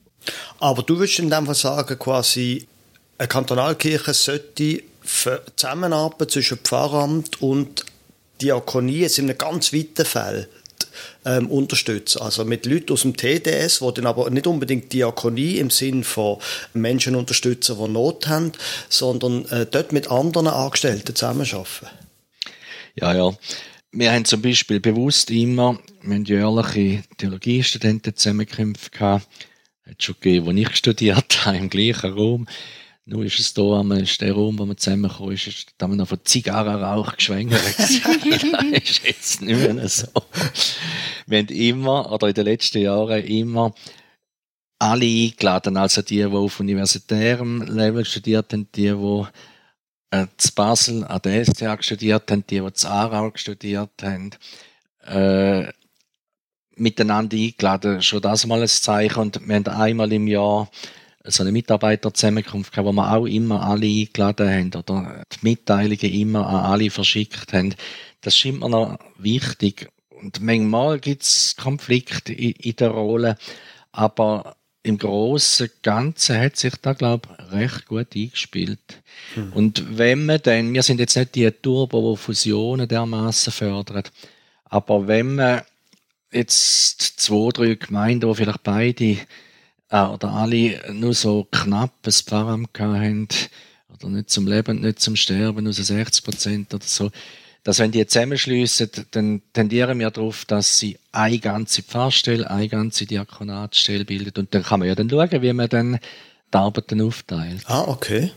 [0.59, 2.67] Aber du würdest in dem Fall sagen, quasi,
[3.17, 4.83] eine Kantonalkirche sollte
[5.55, 7.85] Zusammenarbeit zwischen Pfarramt und
[8.41, 10.49] Diakonie jetzt in einem ganz weiten Feld
[11.25, 12.21] ähm, unterstützen.
[12.21, 16.39] Also mit Leuten aus dem TDS, die dann aber nicht unbedingt Diakonie im Sinn von
[16.73, 18.51] Menschen unterstützen, die Not haben,
[18.89, 21.87] sondern äh, dort mit anderen Angestellten zusammenarbeiten.
[22.95, 23.33] Ja, ja
[23.93, 29.27] wir haben zum Beispiel bewusst immer, wir haben jährliche Theologiestudenten zusammengekämpft gehabt.
[29.87, 32.47] Hat schon gegeben, wo ich studiert habe, im gleichen Raum.
[33.05, 35.97] Nur ist es da, ist der Raum, wo wir zusammengekommen ist, ist da haben wir
[35.97, 37.61] noch von Zigarrenrauch geschwängert.
[37.77, 40.07] das ist jetzt nicht mehr so.
[41.27, 43.75] Wir haben immer, oder in den letzten Jahren immer,
[44.79, 49.23] alle eingeladen, also die, die auf universitärem Level studiert haben, die, die
[50.13, 54.29] äh, zu Basel an der STH studiert haben, die, die zu Aarau studiert haben,
[55.05, 55.71] äh,
[56.75, 58.01] miteinander eingeladen.
[58.01, 59.19] Schon das mal ein Zeichen.
[59.19, 60.69] Und wir haben einmal im Jahr
[61.23, 66.45] so eine Mitarbeiterzusammenkunft gehabt, wo wir auch immer alle eingeladen haben oder die Mitteilungen immer
[66.47, 67.73] an alle verschickt haben.
[68.21, 69.89] Das scheint mir noch wichtig.
[70.09, 73.35] Und manchmal gibt es Konflikte in, in der Rolle,
[73.91, 79.01] aber im Großen Ganzen hat sich da, glaube ich, recht gut eingespielt.
[79.35, 79.53] Mhm.
[79.53, 84.03] Und wenn man dann, wir sind jetzt nicht die Turbo, die Fusionen dermaßen fördern,
[84.65, 85.61] aber wenn man
[86.31, 89.17] jetzt zwei, drei Gemeinden, die vielleicht beide
[89.89, 93.27] äh, oder alle nur so knapp ein Pfarramt haben,
[93.93, 97.11] oder nicht zum Leben, nicht zum Sterben, nur 60 Prozent oder so,
[97.63, 103.05] dass wenn die zusammenschliessen, dann tendieren wir darauf, dass sie eine ganze Pfarrstelle, eine ganze
[103.05, 105.99] Diakonatsstelle bildet und dann kann man ja dann schauen, wie man dann
[106.53, 107.63] die Arbeiten aufteilt.
[107.65, 108.31] Ah, okay.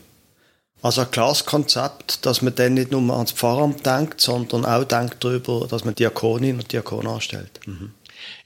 [0.81, 5.23] Also ein klares Konzept, dass man dann nicht nur ans Pfarramt denkt, sondern auch denkt
[5.23, 7.59] darüber, dass man Diakonin und Diakon anstellt.
[7.65, 7.91] Mhm.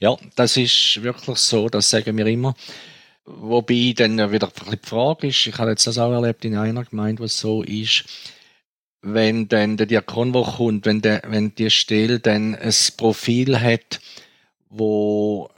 [0.00, 2.54] Ja, das ist wirklich so, das sagen wir immer.
[3.24, 7.20] Wobei dann wieder die Frage ist, ich habe jetzt das auch erlebt in einer Gemeinde,
[7.20, 8.04] wo es so ist,
[9.02, 14.00] wenn dann der Diakon, der kommt, wenn, der, wenn die Stelle dann ein Profil hat,
[14.70, 15.50] wo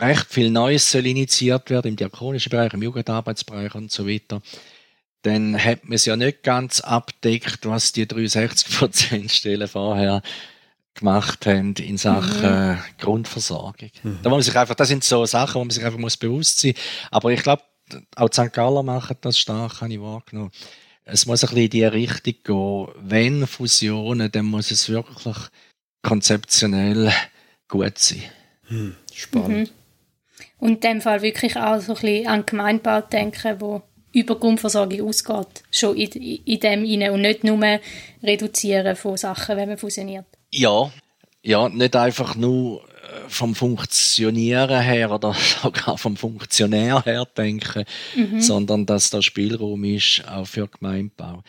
[0.00, 4.42] recht viel Neues soll initiiert werden im diakonischen Bereich, im Jugendarbeitsbereich und so weiter,
[5.22, 10.22] dann hat man es ja nicht ganz abdeckt, was die 63% Stellen vorher
[10.94, 12.78] gemacht haben in Sachen mhm.
[12.98, 13.90] Grundversorgung.
[14.02, 14.18] Mhm.
[14.22, 16.60] Da muss man sich einfach, das sind so Sachen, wo man sich einfach muss bewusst
[16.60, 16.74] sein.
[17.10, 17.62] Aber ich glaube,
[18.16, 18.52] auch St.
[18.52, 20.50] Galler machen das stark, habe ich wahrgenommen.
[21.04, 22.88] Es muss ein bisschen in die Richtung gehen.
[23.00, 25.36] Wenn Fusionen, dann muss es wirklich
[26.02, 27.12] konzeptionell
[27.68, 28.22] gut sein.
[28.68, 28.96] Mhm.
[29.12, 29.70] Spannend.
[29.70, 29.74] Mhm.
[30.58, 33.82] Und in dem Fall wirklich auch so ein bisschen an Gemeinbau denken, wo
[34.12, 37.80] über Grundversorgung ausgeht, schon in, in dem hinein und nicht nur
[38.22, 40.26] reduzieren von Sachen, wenn man fusioniert.
[40.50, 40.90] Ja,
[41.42, 42.84] ja, nicht einfach nur
[43.28, 47.84] vom Funktionieren her oder sogar vom Funktionär her denken,
[48.14, 48.40] mhm.
[48.40, 51.42] sondern dass da Spielraum ist auch für Gemeinbau.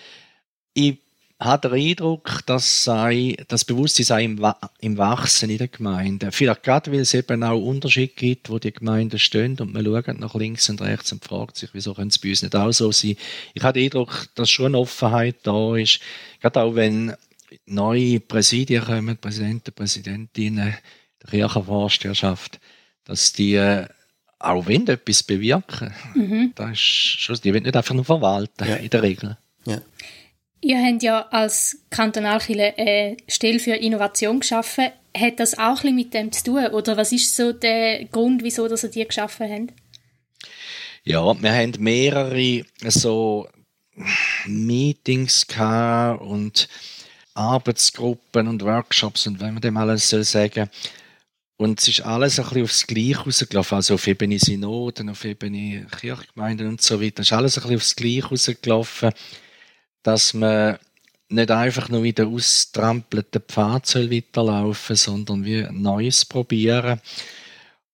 [0.74, 0.98] Ich
[1.40, 4.46] habe den Eindruck, dass sei, das Bewusstsein sei im,
[4.80, 6.32] im Wachsen in der Gemeinde.
[6.32, 10.20] Vielleicht gerade, weil es eben auch Unterschiede gibt, wo die Gemeinden stehen und man schaut
[10.20, 12.92] nach links und rechts und fragt sich, wieso können es bei uns nicht auch so
[12.92, 13.16] sein.
[13.56, 16.00] Ich habe den Eindruck, dass schon eine Offenheit da ist,
[16.42, 17.16] gerade auch wenn
[17.66, 20.76] neue Präsidien kommen, Präsidenten, Präsidentinnen
[21.24, 22.60] der Kirchenvorsteherschaft,
[23.06, 23.88] dass die äh,
[24.40, 26.54] auch wenn etwas bewirken, mhm.
[26.56, 28.76] das ist schon, die wollen nicht einfach nur verwalten, ja.
[28.76, 29.38] in der Regel.
[29.66, 29.82] Ja.
[30.62, 34.90] Ihr habt ja als Kantonalkirche eine Stelle für Innovation geschaffen.
[35.16, 36.68] Hat das auch ein bisschen mit dem zu tun?
[36.68, 39.74] Oder was ist so der Grund, wieso dass ihr die geschaffen habt?
[41.04, 43.48] Ja, wir haben mehrere so
[44.46, 45.48] Meetings
[46.20, 46.70] und
[47.34, 50.70] Arbeitsgruppen und Workshops und wenn man dem alles soll sagen.
[51.62, 53.76] Und es ist alles ein bisschen aufs Gleiche rausgelaufen.
[53.76, 57.21] Also auf Ebene Synoden, auf Ebene Kirchgemeinden und so weiter.
[57.21, 59.12] Es ist alles ein bisschen aufs Gleiche rausgelaufen,
[60.02, 60.80] dass man
[61.30, 67.00] nicht einfach nur in der austrampelten Pfad soll weiterlaufen, sondern wie Neues probieren.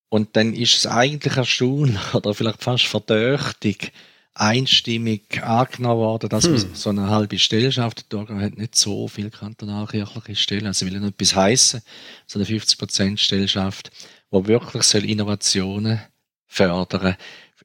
[0.08, 3.92] Und dann ist es eigentlich erstaunlich oder vielleicht fast verdächtig,
[4.40, 6.52] einstimmig angenommen worden, dass hm.
[6.52, 8.12] man so eine halbe Stelle schafft.
[8.12, 11.82] Der hat nicht so viel kantonalkirchliche Stellen, also will ja nicht etwas heissen,
[12.26, 13.92] so eine 50% Stelle schafft,
[14.30, 16.02] wo wirklich soll Innovationen
[16.46, 17.16] fördern,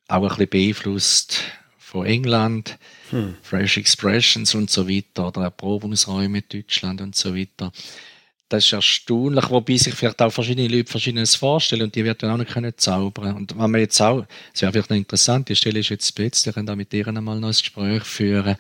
[0.09, 1.41] auch ein bisschen beeinflusst
[1.79, 2.79] von England,
[3.11, 3.37] hm.
[3.43, 7.71] Fresh Expressions und so weiter, oder Erprobungsräume in Deutschland und so weiter
[8.53, 12.37] das ist erstaunlich, wobei sich vielleicht auch verschiedene Leute Verschiedenes vorstellen und die werden auch
[12.37, 13.35] nicht können zaubern.
[13.35, 16.43] Und wenn man jetzt auch, es wäre vielleicht noch interessant, die Stelle ist jetzt spitz,
[16.43, 18.57] die können da mit ihr einmal noch ein Gespräch führen,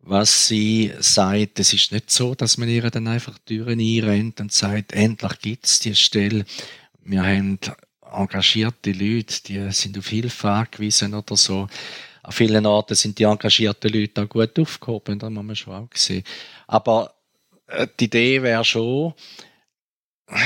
[0.00, 4.52] was sie sagt, es ist nicht so, dass man ihr dann einfach Türen einrennt und
[4.52, 6.46] sagt, endlich gibt's die Stelle.
[7.04, 7.58] Wir haben
[8.10, 11.68] engagierte Leute, die sind auf Hilfe angewiesen oder so.
[12.22, 15.88] An vielen Orten sind die engagierten Leute auch gut aufgehoben, da muss man schon auch
[15.94, 16.24] sehen.
[16.66, 17.12] Aber
[18.00, 19.14] die Idee wäre schon,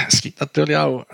[0.09, 1.05] es gibt natürlich auch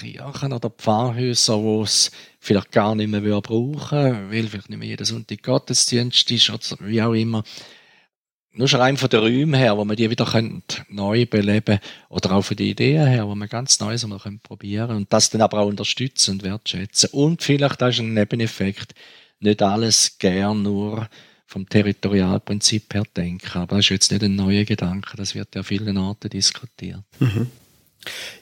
[0.00, 5.04] Kirchen oder Pfarrhäuser, wo es vielleicht gar nicht mehr brauchen weil vielleicht nicht mehr jeder
[5.04, 7.42] Sonntag Gottesdienst ist oder wie auch immer.
[8.54, 10.26] Nur schon rein von den Räumen her, wo man die wieder
[10.88, 11.78] neu beleben
[12.10, 15.30] oder auch von den Ideen her, wo man ganz Neues mal probieren können und das
[15.30, 17.10] dann aber auch unterstützen und wertschätzen.
[17.12, 18.94] Und vielleicht, das ist ein Nebeneffekt,
[19.40, 21.08] nicht alles gern nur
[21.52, 23.58] vom Territorialprinzip her denken.
[23.58, 27.02] Aber das ist jetzt nicht ein neuer Gedanke, das wird ja vielen Orten diskutiert.
[27.18, 27.50] Mhm.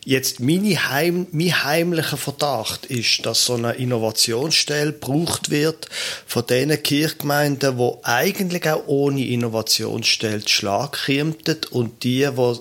[0.04, 5.88] Jetzt meine Heim, mein heimlicher Verdacht ist, dass so eine Innovationsstelle gebraucht wird
[6.26, 11.36] von den Kirchgemeinden, wo eigentlich auch ohne Innovationsstelle Schlag kämen
[11.70, 12.54] und die, die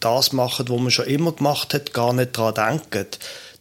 [0.00, 3.06] das machen, was man schon immer gemacht hat, gar nicht daran denken,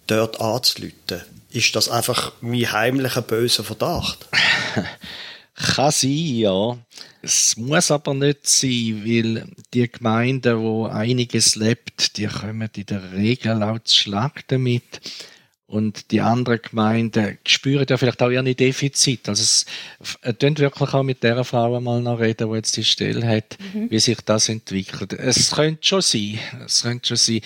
[0.08, 1.22] dort anzulüten.
[1.52, 4.28] Ist das einfach mein heimlicher böser Verdacht?
[5.62, 6.78] Kann sein, ja.
[7.22, 13.12] Es muss aber nicht sein, weil die Gemeinden, wo einiges lebt, die kommen in der
[13.14, 15.02] Regel auch zu Schlag damit.
[15.68, 19.32] Und die anderen Gemeinden spüren ja vielleicht auch ihre Defizite.
[19.32, 19.66] Also es
[20.38, 23.90] tönt wirklich auch mit der Frau mal noch reden, die jetzt die Stelle hat, mhm.
[23.90, 25.14] wie sich das entwickelt.
[25.14, 26.40] Es könnte schon sein.
[26.66, 27.42] Es könnte schon sein.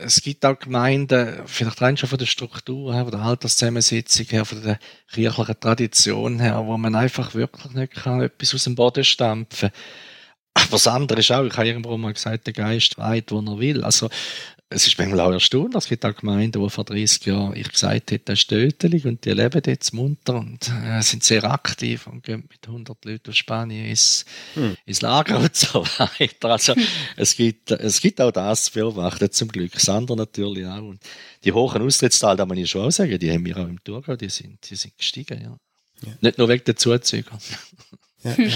[0.00, 4.44] Es gibt auch Gemeinden, vielleicht rein schon von der Struktur her, von der Alterszusammensetzung her,
[4.44, 4.78] von der
[5.12, 9.70] kirchlichen Tradition her, wo man einfach wirklich nicht kann, etwas aus dem Boden stampfen
[10.58, 13.58] aber das andere ist auch, ich habe irgendwo mal gesagt, der Geist weit, wo er
[13.58, 13.84] will.
[13.84, 14.08] Also,
[14.70, 18.10] es ist manchmal auch erstaunlich, es gibt auch Gemeinden, die vor 30 Jahren ich gesagt
[18.10, 22.44] hätte, das ist und die leben jetzt munter und äh, sind sehr aktiv und gehen
[22.50, 24.76] mit 100 Leuten aus Spanien ins, hm.
[24.84, 26.50] ins Lager und so weiter.
[26.50, 26.74] Also
[27.16, 29.72] es, gibt, es gibt auch das zu beobachten, zum Glück.
[29.72, 30.82] Das andere natürlich auch.
[30.82, 31.00] Und
[31.44, 34.16] die hohen Austrittszahlen, da muss ich schon auch sagen, die haben wir auch im Thurgau,
[34.16, 35.40] die sind, die sind gestiegen.
[35.40, 35.56] Ja.
[36.06, 36.14] ja.
[36.20, 37.38] Nicht nur wegen der Zuzüger.
[38.22, 38.52] Ja, ja.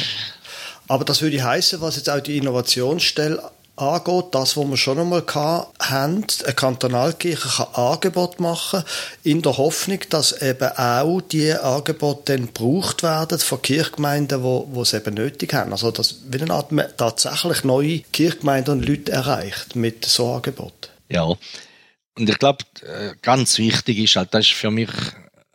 [0.88, 3.50] Aber das würde heißen, was jetzt auch die Innovationsstelle
[3.82, 8.84] angeht, das, was wir schon einmal haben, eine Kantonalkirche kann Angebot machen,
[9.22, 14.82] in der Hoffnung, dass eben auch die Angebote dann gebraucht werden von Kirchgemeinden, wo, wo
[14.82, 15.72] es eben nötig haben.
[15.72, 16.16] Also, dass
[16.48, 20.90] Art tatsächlich neue Kirchgemeinden und Leute erreicht mit so Angebot.
[21.08, 21.24] Ja.
[21.24, 24.90] Und ich glaube, äh, ganz wichtig ist halt, das ist für mich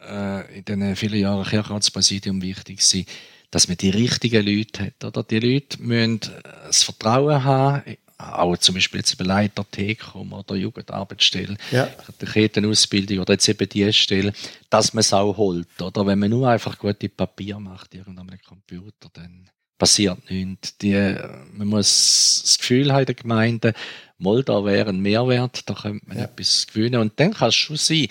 [0.01, 3.05] äh, in den vielen Jahren Kirchenratspräsidium wichtig gewesen,
[3.51, 5.03] dass man die richtigen Leute hat.
[5.03, 5.23] Oder?
[5.23, 6.19] Die Leute müssen
[6.65, 7.83] das Vertrauen haben,
[8.17, 11.87] auch zum Beispiel jetzt bei Leiter Telekom oder Jugendarbeitsstelle, ja.
[12.19, 14.33] der Ketenausbildung oder jetzt eben die Stelle,
[14.69, 15.81] dass man es auch holt.
[15.81, 20.77] Oder wenn man nur einfach gute Papier macht, irgendwann einem Computer, dann passiert nichts.
[20.79, 21.15] Die,
[21.53, 23.73] man muss das Gefühl haben, der Gemeinde,
[24.17, 26.23] mal da wäre ein Mehrwert, da könnte man ja.
[26.23, 26.99] etwas gewinnen.
[26.99, 28.07] Und dann kann es schon sein,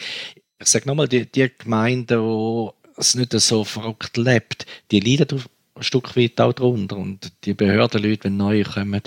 [0.58, 5.42] ich sage nochmal, die, die Gemeinden, die es nicht so verrückt lebt, die leiden
[5.74, 6.96] ein Stück weit auch drunter.
[6.96, 9.02] Und die Behördenleute, wenn neue kommen,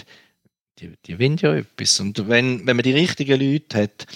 [0.80, 2.00] die, die wollen ja etwas.
[2.00, 4.08] Und wenn, wenn man die richtigen Leute hat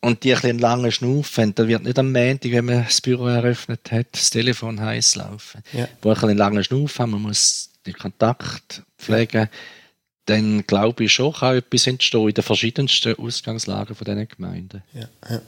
[0.00, 3.00] und die ein bisschen langen Schnuff haben, dann wird nicht am Montag, wenn man das
[3.00, 5.62] Büro eröffnet hat, das Telefon heiß laufen.
[5.72, 5.88] Ja.
[6.02, 9.48] Wo ein bisschen langen Schnuff haben, man muss den Kontakt pflegen,
[10.26, 14.82] dann glaube ich schon, kann etwas entstehen in den verschiedensten Ausgangslagen von diesen Gemeinden.
[14.92, 15.40] Ja, ja.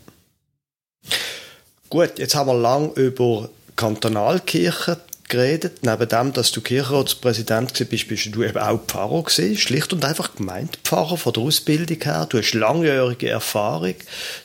[1.90, 4.96] Gut, jetzt haben wir lang über Kantonalkirchen
[5.30, 5.82] geredet.
[5.82, 9.56] Neben dem, dass du Kirchenratspräsident bist, bist du eben auch Pfarrer gewesen.
[9.56, 12.26] Schlicht und einfach Gemeindepfarrer von der Ausbildung her.
[12.28, 13.94] Du hast langjährige Erfahrung.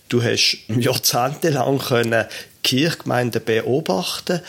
[0.08, 2.26] Du hast jahrzehntelang können
[2.64, 4.40] Kirchgemeinden beobachten.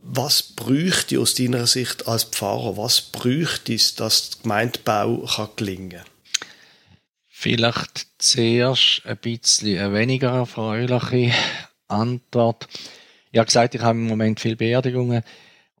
[0.00, 2.76] Was bräuchte aus deiner Sicht als Pfarrer?
[2.76, 6.06] Was bräuchte es, dass der Gemeindebau gelingen kann?
[7.28, 11.32] Vielleicht zuerst ein bisschen weniger erfreuliche
[11.86, 12.66] Antwort.
[13.36, 15.22] Ich habe gesagt, ich habe im Moment viele Beerdigungen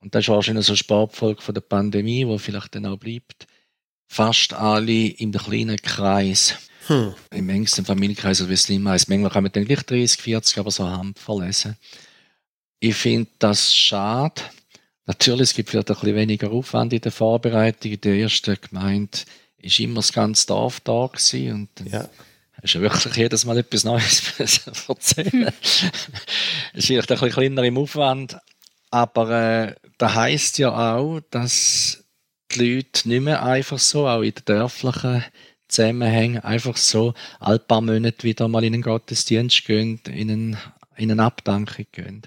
[0.02, 3.46] und das ist wahrscheinlich so ein Sportfolge von der Pandemie, wo vielleicht dann auch bleibt.
[4.06, 6.58] Fast alle im kleinen Kreis.
[6.86, 7.14] Hm.
[7.30, 9.08] Im engsten Familienkreis oder wie es immer heißt.
[9.08, 11.78] Manchmal kann man dann gleich 30, 40, aber so Hand verlesen.
[12.78, 14.42] Ich finde das schade.
[15.06, 17.90] Natürlich, es gibt vielleicht ein bisschen weniger Aufwand in der Vorbereitung.
[17.90, 19.16] In der ersten Gemeinde
[19.56, 22.06] ist immer das ganze Dorf da gewesen und ja
[22.62, 24.22] hast ja wirklich jedes Mal etwas Neues
[24.88, 25.52] erzählen.
[26.72, 28.38] Ist vielleicht ein bisschen kleiner im Aufwand,
[28.90, 32.04] aber äh, das heisst ja auch, dass
[32.52, 35.24] die Leute nicht mehr einfach so, auch in den dörflichen
[35.68, 40.56] Zusammenhängen, einfach so ein paar Monate wieder mal in einen Gottesdienst gehen, in, einen,
[40.96, 42.22] in eine Abdankung gehen.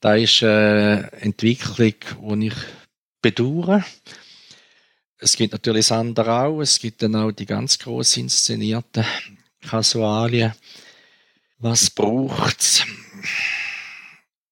[0.00, 1.94] Das ist eine Entwicklung,
[2.40, 2.54] die ich
[3.20, 3.84] bedauere.
[5.18, 6.60] Es gibt natürlich das andere auch.
[6.60, 9.04] Es gibt dann auch die ganz groß inszenierten
[9.62, 10.52] Kasualien.
[11.58, 12.84] Was braucht's?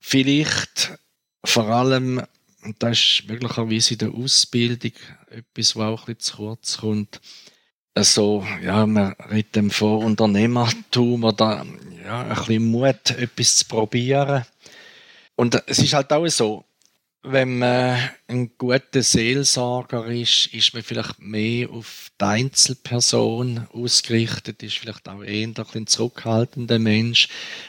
[0.00, 0.98] Vielleicht
[1.44, 2.22] vor allem,
[2.78, 4.92] das ist möglicherweise in der Ausbildung
[5.30, 7.20] etwas, was auch ein bisschen zu kurz kommt,
[7.96, 11.64] also, ja, man redet von Unternehmertum oder
[12.04, 14.44] ja, ein bisschen Mut, etwas zu probieren.
[15.36, 16.64] Und es ist halt auch so,
[17.26, 24.76] wenn man ein guter Seelsorger ist, ist man vielleicht mehr auf die Einzelperson ausgerichtet, ist
[24.76, 27.28] vielleicht auch eher ein, ein zurückhaltender Mensch.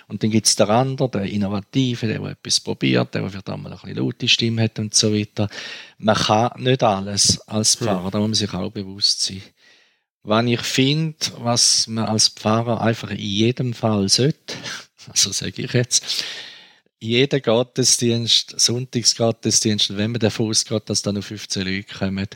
[0.10, 3.56] Und dann gibt es den anderen, der Innovative, der, der etwas probiert, der vielleicht auch
[3.56, 5.48] mal ein bisschen laute Stimme hat und so weiter.
[6.00, 7.88] Man kann nicht alles als hm.
[7.88, 9.42] Pfarrer, da muss man sich auch bewusst sein.
[10.24, 14.56] Wenn ich finde, was man als Pfarrer einfach in jedem Fall sollte,
[15.08, 16.26] also sage ich jetzt,
[17.00, 22.28] jeder Gottesdienst, Sonntagsgottesdienst, wenn man davon ausgeht, dass da noch 15 Leute kommen,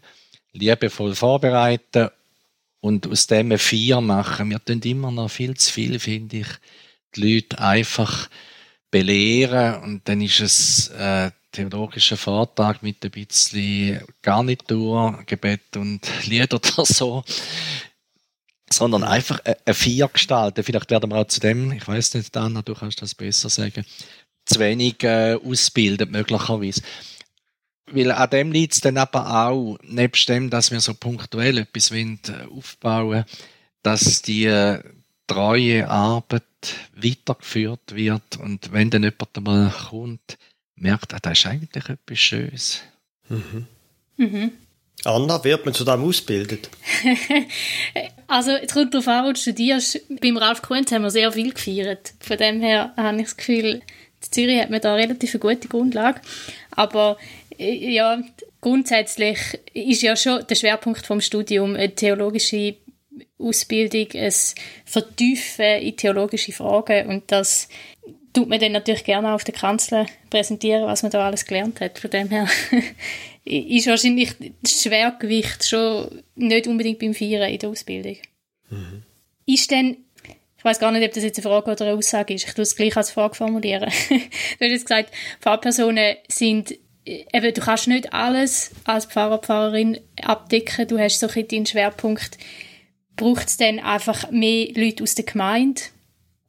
[0.54, 2.10] liebevoll vorbereiten
[2.82, 4.50] und aus dem vier machen.
[4.50, 6.48] Wir tun immer noch viel zu viel, finde ich,
[7.16, 8.30] die Leute einfach
[8.92, 16.58] belehren und dann ist es äh, theologischer Vortrag mit ein bisschen Garnitur, Gebet und Lieder
[16.58, 17.24] oder so
[18.72, 20.64] sondern einfach ein Vier gestalten.
[20.64, 23.86] Vielleicht werden wir auch zu dem, ich weiß nicht, Anna, du kannst das besser sagen,
[24.50, 26.82] zu wenig äh, ausbildet, möglicherweise.
[27.92, 31.92] Weil an dem liegt es dann aber auch, nebst dem, dass wir so punktuell etwas
[31.92, 33.26] wollen, äh, aufbauen
[33.82, 34.78] dass die
[35.26, 36.44] treue Arbeit
[36.94, 40.38] weitergeführt wird und wenn dann jemand einmal kommt,
[40.76, 42.82] merkt, ah, das ist eigentlich etwas Schönes.
[43.30, 43.68] Mhm.
[44.18, 44.52] Mhm.
[45.06, 46.70] Anna, wird man zu dem ausgebildet?
[48.28, 50.02] also, es kommt darauf an, wo du studierst.
[50.20, 52.14] Beim Ralf Kuhns haben wir sehr viel gefeiert.
[52.20, 53.82] Von dem her habe ich das Gefühl,
[54.22, 56.22] Zürich hat man da relativ eine gute Grundlage.
[56.72, 57.18] Aber
[57.58, 58.22] äh, ja,
[58.62, 59.40] grundsätzlich
[59.74, 62.76] ist ja schon der Schwerpunkt vom Studium eine theologische
[63.38, 64.34] Ausbildung, ein
[64.86, 67.70] Vertiefen in theologische Fragen und das
[68.34, 72.00] tut man dann natürlich gerne auf der Kanzel präsentieren, was man da alles gelernt hat.
[72.00, 72.48] Von dem her
[73.44, 78.18] ist wahrscheinlich das Schwergewicht schon nicht unbedingt beim Feiern in der Ausbildung.
[78.70, 79.04] Mhm.
[79.46, 79.98] Ist denn,
[80.60, 82.64] ich weiß gar nicht, ob das jetzt eine Frage oder eine Aussage ist, ich tue
[82.64, 83.90] es gleich als Frage formulieren.
[84.10, 90.86] du hast jetzt gesagt, Pfarrpersonen sind, eben, du kannst nicht alles als Pfarrer, Pfarrerin abdecken,
[90.86, 92.38] du hast so ein deinen Schwerpunkt.
[93.16, 95.82] Braucht es dann einfach mehr Leute aus der Gemeinde,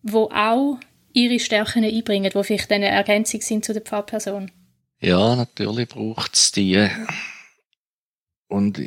[0.03, 0.81] die auch
[1.13, 4.51] ihre Stärken einbringen, die vielleicht eine Ergänzung sind zu der Pfarrperson?
[5.01, 6.89] Ja, natürlich braucht es die.
[8.49, 8.81] Und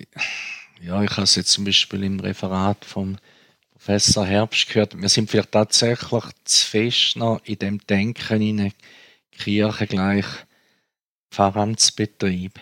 [0.82, 3.18] ja, ich habe es jetzt zum Beispiel im Referat vom
[3.86, 5.02] Professor Herbst gehört.
[5.02, 8.72] Wir sind vielleicht tatsächlich zu fest noch in dem Denken in
[9.30, 10.26] Kirche gleich
[11.30, 12.62] Pfarramtsbetrieb.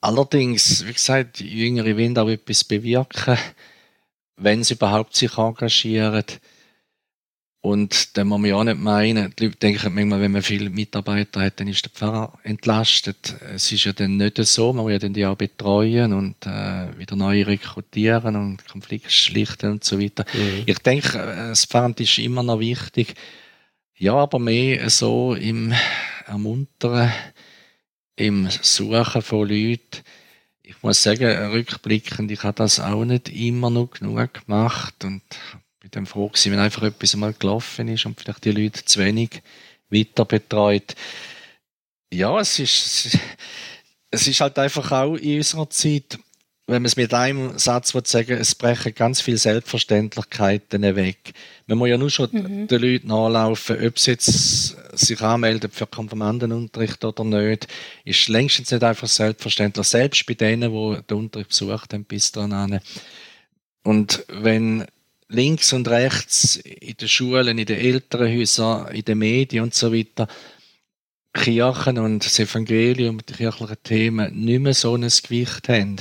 [0.00, 3.36] Allerdings, wie gesagt, Jüngere wollen auch etwas bewirken,
[4.36, 6.22] wenn sie überhaupt sich engagieren.
[7.68, 10.70] Und dann muss man ja auch nicht meinen, die Leute denken manchmal, wenn man viele
[10.70, 13.36] Mitarbeiter hat, dann ist der Pfarrer entlastet.
[13.54, 16.98] Es ist ja dann nicht so, man muss ja dann die auch betreuen und äh,
[16.98, 20.24] wieder neu rekrutieren und Konflikte schlichten und so weiter.
[20.32, 20.62] Mhm.
[20.64, 23.14] Ich denke, das Pfarramt ist immer noch wichtig.
[23.98, 25.74] Ja, aber mehr so im
[26.24, 27.12] Ermuntern,
[28.16, 30.04] im Suchen von Leuten.
[30.62, 35.22] Ich muss sagen, rückblickend, ich habe das auch nicht immer noch genug gemacht und
[35.88, 39.00] bin dann froh gewesen, wenn einfach etwas mal gelaufen ist und vielleicht die Leute zu
[39.00, 39.42] wenig
[39.90, 40.94] weiter betreut.
[42.12, 43.18] Ja, es ist,
[44.10, 46.18] es ist halt einfach auch in unserer Zeit,
[46.66, 51.32] wenn man es mit einem Satz sagen es brechen ganz viele Selbstverständlichkeiten weg.
[51.66, 52.68] Man muss ja nur schon mhm.
[52.68, 57.68] den Leuten nachlaufen, ob sie jetzt sich anmelden für Konfirmandenunterricht oder nicht,
[58.04, 59.86] ist längstens nicht einfach selbstverständlich.
[59.86, 62.80] Selbst bei denen, die den Unterricht besucht haben, bis dahin.
[63.82, 64.86] Und wenn
[65.28, 70.26] links und rechts in den Schulen, in den Elternhäusern, in den Medien und so weiter
[71.32, 75.96] Kirchen und das Evangelium, die kirchlichen Themen nicht mehr so ein Gewicht haben,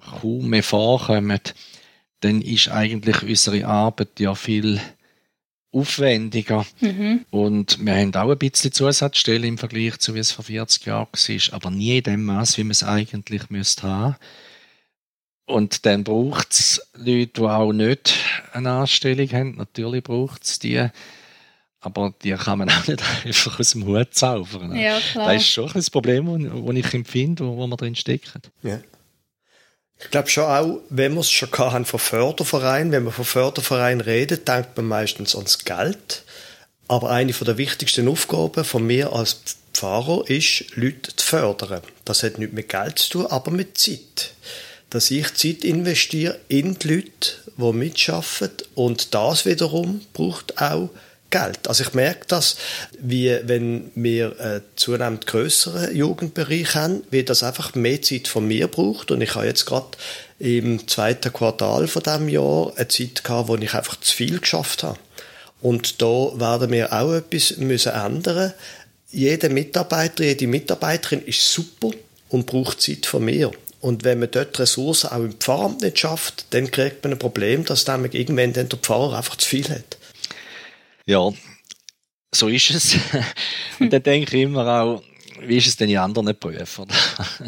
[0.00, 1.40] kaum mehr vorkommen,
[2.20, 4.80] dann ist eigentlich unsere Arbeit ja viel
[5.70, 6.66] aufwendiger.
[6.80, 7.26] Mhm.
[7.30, 11.08] Und wir haben auch ein bisschen Zusatzstellen im Vergleich zu wie es vor 40 Jahren
[11.12, 14.16] war, aber nie in dem Maß, wie man es eigentlich müsste haben.
[15.46, 18.14] Und dann braucht es Leute, die auch nicht
[18.52, 19.56] eine Anstellung haben.
[19.56, 20.88] Natürlich braucht es die.
[21.80, 24.74] Aber die kann man auch nicht einfach aus dem Hut zaubern.
[24.76, 25.32] Ja, klar.
[25.32, 28.42] Das ist schon ein Problem, das ich empfinde, wo, wo wir drin stecken.
[28.62, 28.80] Ja.
[29.98, 34.00] Ich glaube schon auch, wenn wir es schon haben von Fördervereinen, wenn man von Fördervereinen
[34.00, 36.24] redet, denkt man meistens ans Geld.
[36.88, 41.82] Aber eine der wichtigsten Aufgaben von mir als Pfarrer ist, Leute zu fördern.
[42.04, 44.32] Das hat nicht mit Geld zu tun, aber mit Zeit
[44.96, 50.88] dass ich Zeit investiere in die Leute, die mitschaffen und das wiederum braucht auch
[51.28, 51.68] Geld.
[51.68, 52.56] Also ich merke das,
[52.98, 58.68] wie wenn wir einen zunehmend größeren Jugendbereich haben, wie das einfach mehr Zeit von mir
[58.68, 59.98] braucht und ich habe jetzt gerade
[60.38, 64.82] im zweiten Quartal von dem Jahr eine Zeit gehabt, wo ich einfach zu viel geschafft
[64.82, 64.98] habe.
[65.60, 68.54] Und da werden wir auch etwas müssen ändern.
[69.10, 71.90] Jeder Mitarbeiter, jede Mitarbeiterin ist super
[72.30, 73.50] und braucht Zeit von mir.
[73.80, 77.64] Und wenn man dort Ressourcen auch im Pfarramt nicht schafft, dann kriegt man ein Problem,
[77.64, 79.98] dass dann irgendwann dann der Pfarrer einfach zu viel hat.
[81.04, 81.30] Ja,
[82.34, 82.96] so ist es.
[83.78, 85.02] Und dann denke ich immer auch,
[85.40, 86.86] wie ist es denn in anderen Berufen?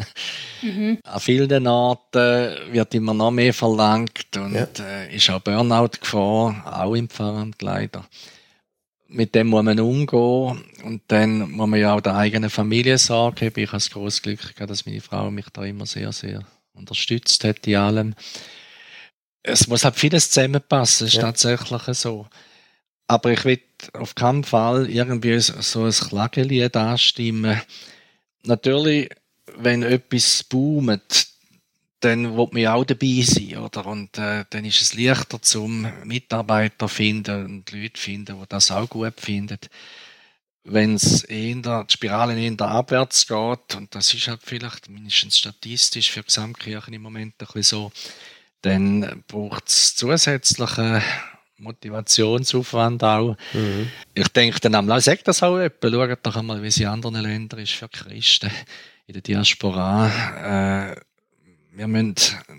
[0.61, 0.99] mhm.
[1.03, 4.67] An vielen Orten wird immer noch mehr verlangt und ja.
[4.79, 8.05] äh, ist auch Burnout-Gefahr, auch im Pfarramt leider
[9.09, 13.35] mit dem muss man umgehen und dann muss man ja auch der eigenen Familie sagen.
[13.39, 16.43] Ich habe das großes Glück gehabt, dass meine Frau mich da immer sehr, sehr
[16.73, 18.15] unterstützt hat in allem.
[19.41, 21.23] Es muss halt vieles zusammenpassen, das ist ja.
[21.23, 22.27] tatsächlich so.
[23.07, 23.59] Aber ich will
[23.93, 27.59] auf keinen Fall irgendwie so ein Klagelied anstimmen.
[28.43, 29.09] Natürlich,
[29.57, 31.28] wenn etwas boomt,
[31.99, 33.85] dann wird man ja auch dabei sein, oder?
[33.85, 38.89] Und äh, dann ist es leichter zum Mitarbeiter finden und Leute finden, die das auch
[38.89, 39.59] gut finden.
[40.63, 44.89] Wenn es in der die Spirale in der abwärts geht, und das ist halt vielleicht
[44.89, 47.91] mindestens statistisch für Gesamtkirchen im Moment ein bisschen so,
[48.61, 51.01] dann braucht es zusätzlichen
[51.57, 53.35] Motivationsaufwand auch.
[53.53, 53.89] Mhm.
[54.13, 57.21] Ich denke dann einmal, sag das auch jemand, schaut doch einmal, wie es in anderen
[57.21, 58.51] Ländern ist für Christen
[59.07, 60.91] in der Diaspora.
[60.91, 61.01] Äh,
[61.73, 62.15] wir müssen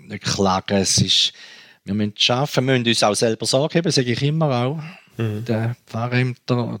[0.07, 1.33] nicht klagen, es ist,
[1.83, 4.79] wir müssen schaffen, wir müssen uns auch selber Sorge haben, sage ich immer auch.
[5.17, 5.45] Mhm.
[5.45, 6.79] Der Pfarrämter,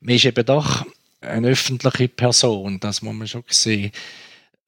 [0.00, 0.86] man ist eben doch
[1.20, 3.92] eine öffentliche Person, das muss man schon sehen.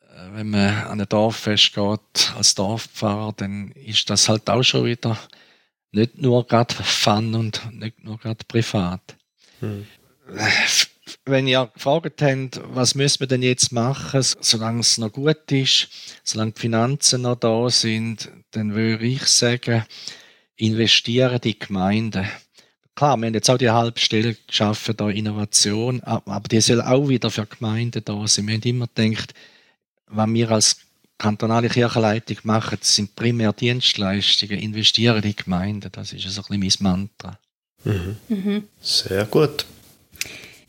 [0.02, 4.84] Äh, wenn man an ein Dorffest geht als Dorfpfarrer, dann ist das halt auch schon
[4.84, 5.18] wieder
[5.92, 9.16] nicht nur gerade Fun und nicht nur gerade privat.
[9.60, 9.86] Hm.
[11.24, 15.88] Wenn ihr gefragt habt, was müssen wir denn jetzt machen, solange es noch gut ist,
[16.24, 19.84] solange die Finanzen noch da sind, dann würde ich sagen,
[20.56, 22.26] investieren die Gemeinden.
[22.94, 27.30] Klar, wir haben jetzt auch die Halbstelle geschaffen, da Innovation, aber die soll auch wieder
[27.30, 28.48] für Gemeinden da sein.
[28.48, 29.34] Wir haben immer gedacht,
[30.08, 30.78] wenn wir als
[31.16, 35.90] kantonale Kirchenleitung machen, sind primär Dienstleistungen, investieren in die Gemeinden.
[35.92, 37.38] Das ist so ein bisschen mein Mantra.
[37.84, 38.16] Mhm.
[38.28, 38.68] Mhm.
[38.80, 39.66] Sehr gut.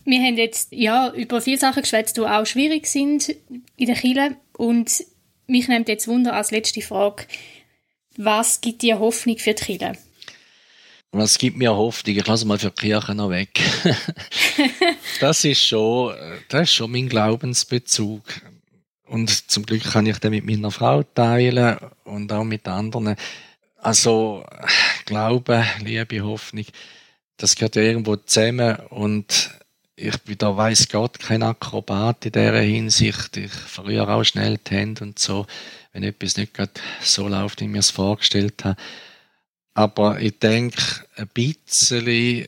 [0.10, 3.30] Wir haben jetzt ja, über viele Sachen geschwätzt, die auch schwierig sind
[3.78, 4.36] in der Kirche.
[4.58, 5.04] Und
[5.46, 7.26] mich nimmt jetzt Wunder als letzte Frage,
[8.18, 9.94] was gibt dir Hoffnung für die Kirche?
[11.12, 12.16] Was gibt mir Hoffnung?
[12.16, 13.60] Ich lasse mal für die Kirche noch weg.
[15.20, 16.16] das ist schon,
[16.48, 18.24] das ist schon mein Glaubensbezug.
[19.06, 23.16] Und zum Glück kann ich den mit meiner Frau teilen und auch mit anderen.
[23.78, 24.44] Also,
[25.06, 26.66] Glaube, Liebe, Hoffnung,
[27.38, 29.52] das gehört ja irgendwo zusammen und
[30.00, 33.36] ich bin da weiß Gott kein Akrobat in dieser Hinsicht.
[33.38, 35.46] Ich verliere auch schnell die Hände und so,
[35.92, 36.72] wenn etwas nicht gerade
[37.02, 38.80] so läuft, wie ich mir es vorgestellt habe.
[39.74, 40.82] Aber ich denke,
[41.16, 42.48] ein bisschen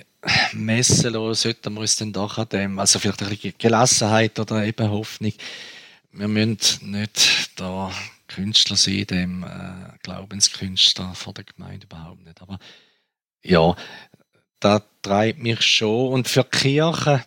[0.54, 4.90] messenlos sollten wir uns dann doch an dem, also vielleicht ein bisschen Gelassenheit oder eben
[4.90, 5.34] Hoffnung,
[6.14, 7.92] wir müssen nicht da
[8.28, 12.42] Künstler sein, dem äh, Glaubenskünstler von der Gemeinde überhaupt nicht.
[12.42, 12.60] Aber
[13.44, 13.76] ja,
[14.62, 16.14] da treibt mich schon.
[16.14, 17.26] Und für die Kirche,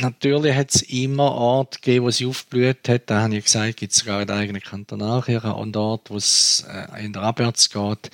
[0.00, 3.08] natürlich hat es immer Orte gegeben, wo sie aufgeblüht hat.
[3.08, 6.66] Da habe ich gesagt, gibt es sogar in der eigenen Kantonalkirche und Orte, wo es
[6.68, 8.10] äh, in der Abwärts geht.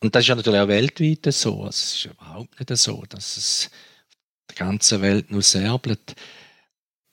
[0.00, 1.66] Und das ist ja natürlich auch weltweit so.
[1.66, 3.70] Es ist überhaupt nicht so, dass es
[4.50, 6.16] die ganze Welt nur serbelt.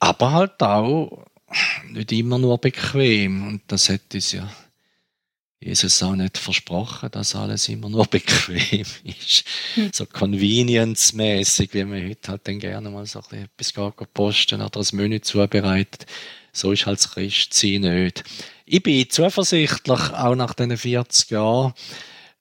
[0.00, 1.24] Aber halt auch
[1.88, 3.46] nicht immer nur bequem.
[3.46, 4.50] Und das hätte uns ja
[5.62, 9.44] Jesus auch nicht versprochen, dass alles immer nur bequem ist.
[9.74, 9.90] Hm.
[9.92, 14.70] So convenience-mäßig, wie man heute halt dann gerne mal so ein bisschen etwas posten oder
[14.70, 16.06] das Menü zubereitet.
[16.52, 18.24] So ist halt das Christsein nicht.
[18.64, 21.74] Ich bin zuversichtlich, auch nach diesen 40 Jahren,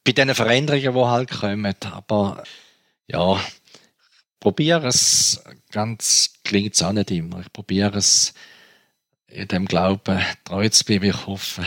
[0.05, 1.75] bei diesen Veränderungen, die halt kommen.
[1.91, 2.43] Aber
[3.07, 3.43] ja,
[4.39, 7.41] probiere es, ganz klingt es auch nicht immer.
[7.41, 8.33] Ich probiere es
[9.27, 11.09] in dem Glauben treu zu bleiben.
[11.09, 11.65] Ich hoffe,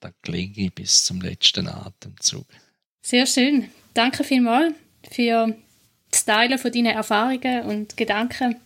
[0.00, 2.46] da gelinge ich bis zum letzten Atemzug.
[3.02, 3.68] Sehr schön.
[3.94, 4.74] Danke vielmals
[5.10, 5.54] für
[6.10, 8.56] das Teilen von deinen Erfahrungen und Gedanken.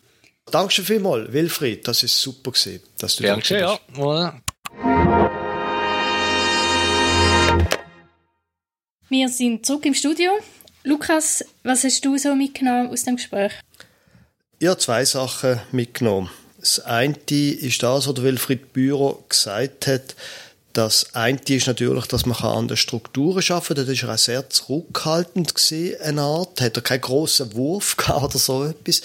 [0.50, 1.86] Danke vielmals, Wilfried.
[1.86, 3.78] Das ist super gewesen, dass du Danke, ja.
[3.96, 4.42] ja.
[9.08, 10.32] Wir sind zurück im Studio.
[10.84, 13.52] Lukas, was hast du so mitgenommen aus dem Gespräch?
[14.58, 16.30] Ich habe zwei Sachen mitgenommen.
[16.58, 20.14] Das eine ist das, was Wilfried Büro gesagt hat.
[20.72, 23.86] Das eine ist natürlich, dass man an den Strukturen arbeiten kann.
[23.86, 25.54] Das war auch sehr zurückhaltend,
[26.02, 26.60] eine Art.
[26.60, 29.02] Hat er keinen grossen Wurf oder so etwas.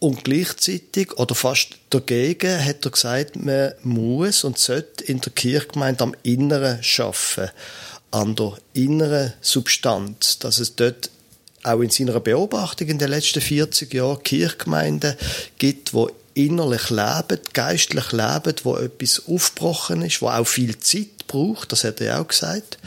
[0.00, 6.04] Und gleichzeitig, oder fast dagegen, hat er gesagt, man muss und sollte in der Kirchgemeinde
[6.04, 7.50] am Inneren arbeiten.
[8.10, 10.38] An der inneren Substanz.
[10.38, 11.10] Dass es dort
[11.62, 15.14] auch in seiner Beobachtung in den letzten 40 Jahren Kirchgemeinden
[15.58, 16.08] gibt, wo
[16.38, 22.00] innerlich leben, geistlich leben, wo etwas aufgebrochen ist, wo auch viel Zeit braucht, das hat
[22.00, 22.78] er auch gesagt.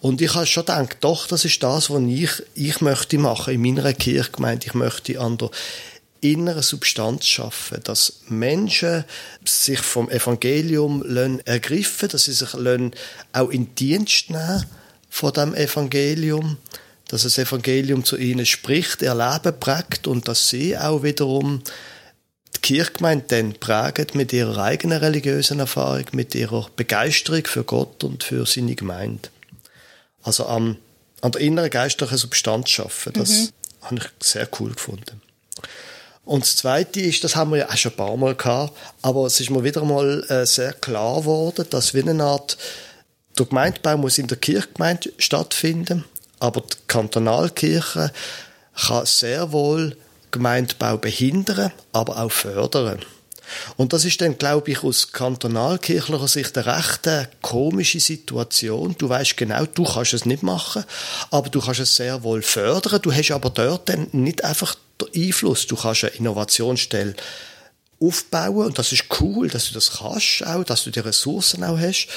[0.00, 3.62] Und ich habe schon gedacht, doch, das ist das, was ich, ich möchte machen in
[3.62, 4.66] meiner Kirchgemeinde.
[4.66, 5.50] Ich möchte an der
[6.20, 9.04] inneren Substanz schaffen, dass Menschen
[9.44, 11.04] sich vom Evangelium
[11.44, 12.54] ergriffen, dass sie sich
[13.32, 14.64] auch in Dienst nehmen
[15.10, 16.56] von dem Evangelium,
[17.08, 21.62] dass das Evangelium zu ihnen spricht, ihr Leben prägt und dass sie auch wiederum
[22.54, 28.24] die Kirchgemeinde dann prägen mit ihrer eigenen religiösen Erfahrung, mit ihrer Begeisterung für Gott und
[28.24, 29.28] für seine Gemeinde.
[30.22, 30.76] Also am,
[31.20, 33.48] an der inneren geistlichen Substanz schaffen, das mhm.
[33.82, 35.20] habe ich sehr cool gefunden.
[36.24, 39.26] Und das Zweite ist, das haben wir ja auch schon ein paar Mal gehabt, aber
[39.26, 42.58] es ist mir wieder mal äh, sehr klar geworden, dass wie eine Art,
[43.38, 46.04] der Gemeindebau muss in der Kirchgemeinde stattfinden,
[46.40, 48.12] aber die Kantonalkirche
[48.74, 49.96] kann sehr wohl
[50.36, 53.00] Gemeindebau behindern, aber auch fördern.
[53.76, 58.94] Und das ist dann, glaube ich, aus kantonalkirchlicher Sicht eine recht äh, komische Situation.
[58.98, 60.84] Du weißt genau, du kannst es nicht machen,
[61.30, 63.00] aber du kannst es sehr wohl fördern.
[63.02, 65.66] Du hast aber dort dann nicht einfach den Einfluss.
[65.66, 67.14] Du kannst eine Innovationsstelle
[68.00, 71.78] aufbauen und das ist cool, dass du das kannst auch, dass du die Ressourcen auch
[71.78, 72.08] hast.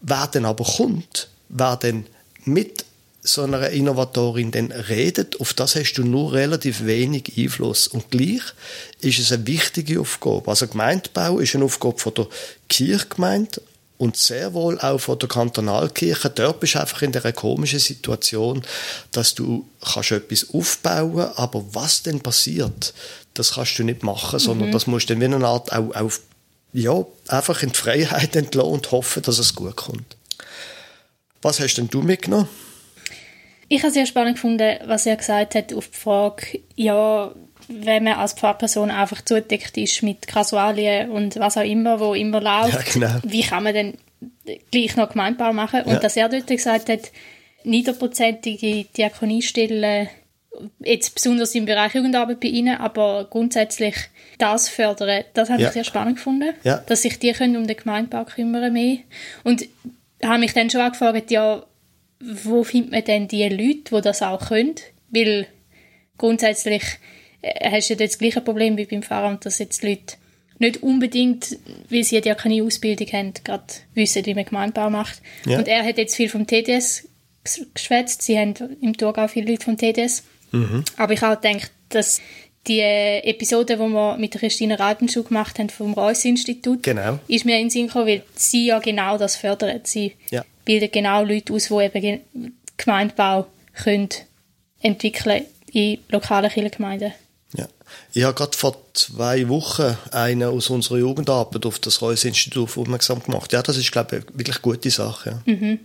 [0.00, 2.06] Wer dann aber kommt, wer dann
[2.44, 2.84] mit
[3.26, 7.88] so einer Innovatorin dann redet, auf das hast du nur relativ wenig Einfluss.
[7.88, 8.42] Und gleich
[9.00, 10.50] ist es eine wichtige Aufgabe.
[10.50, 12.26] Also Gemeindebau ist eine Aufgabe von der
[12.68, 13.62] Kirchgemeinde
[13.96, 16.28] und sehr wohl auch von der Kantonalkirche.
[16.28, 18.62] Dort bist du einfach in der komischen Situation,
[19.12, 22.92] dass du kannst etwas aufbauen, aber was denn passiert,
[23.32, 24.72] das kannst du nicht machen, sondern mhm.
[24.72, 26.12] das musst du dann wie eine Art auch, auch
[26.74, 30.16] ja, einfach in die Freiheit entlassen und hoffen, dass es gut kommt.
[31.40, 32.48] Was hast denn du mitgenommen?
[33.74, 37.32] Ich habe sehr spannend gefunden, was er gesagt hat auf die Frage, ja,
[37.66, 42.40] wenn man als Pfarrperson einfach zudeckt ist mit Kasualien und was auch immer, wo immer
[42.40, 43.18] läuft, ja, genau.
[43.24, 43.94] wie kann man denn
[44.70, 45.82] gleich noch Gemeindebau machen?
[45.82, 45.98] Und ja.
[45.98, 47.10] dass er dort gesagt hat,
[47.64, 50.08] niederprozentige Diakoniestellen,
[50.78, 53.96] jetzt besonders im Bereich Jugendarbeit bei Ihnen, aber grundsätzlich
[54.38, 55.68] das fördern, das habe ja.
[55.68, 58.98] ich sehr spannend gefunden, dass sich die können um den Gemeindebau kümmern mehr.
[59.42, 59.64] Und
[60.22, 61.64] habe mich dann schon auch gefragt, ja,
[62.42, 64.74] wo findet man denn die Leute, die das auch können?
[65.10, 65.46] Weil
[66.18, 66.82] grundsätzlich
[67.42, 70.16] äh, hast du ja das gleiche Problem wie beim Pfarramt, dass jetzt die Leute
[70.58, 71.58] nicht unbedingt,
[71.90, 73.64] weil sie ja keine Ausbildung haben, gerade
[73.94, 75.20] wissen, wie man Gemeindebau macht.
[75.46, 75.58] Ja.
[75.58, 77.08] Und er hat jetzt viel vom TDS
[77.74, 78.22] geschwätzt.
[78.22, 80.22] Sie haben im Thurgau viele Leute vom TDS.
[80.52, 80.84] Mhm.
[80.96, 82.20] Aber ich habe gedacht, dass
[82.66, 87.18] die Episode, die wir mit Christine Reitenschuh gemacht haben vom Reuss-Institut, genau.
[87.28, 89.80] ist mir in den Sinn gekommen, weil sie ja genau das fördern.
[89.84, 90.44] Sie ja.
[90.64, 94.08] Bilden genau Leute aus, die eben Gemeindebau können
[94.80, 97.12] entwickeln in lokalen Kirchengemeinden.
[97.56, 97.68] Ja.
[98.12, 103.52] Ich habe gerade vor zwei Wochen einen aus unserer Jugendarbeit auf das Reuss-Institut aufmerksam gemacht.
[103.52, 105.42] Ja, das ist, glaube ich, wirklich eine gute Sache.
[105.46, 105.54] Ja.
[105.54, 105.80] Mhm.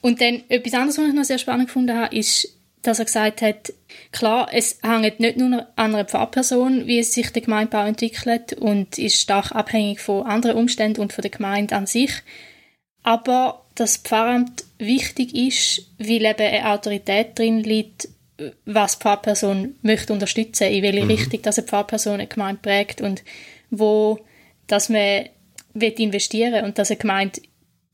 [0.00, 2.48] Und dann etwas anderes, was ich noch sehr spannend gefunden habe, ist,
[2.82, 3.72] dass er gesagt hat,
[4.12, 8.98] klar, es hängt nicht nur an einer Pfarrperson, wie es sich der Gemeindebau entwickelt und
[8.98, 12.12] ist stark abhängig von anderen Umständen und von der Gemeinde an sich.
[13.06, 18.08] Aber das Pfarramt wichtig ist, weil eben eine Autorität drin liegt,
[18.64, 21.10] was die Pfarrperson möchte unterstützen, in welche mhm.
[21.10, 23.22] Richtung dass eine Pfarrperson eine Gemeinde prägt und
[23.70, 24.18] wo
[24.66, 25.26] dass man
[25.74, 27.40] investieren und dass eine Gemeinde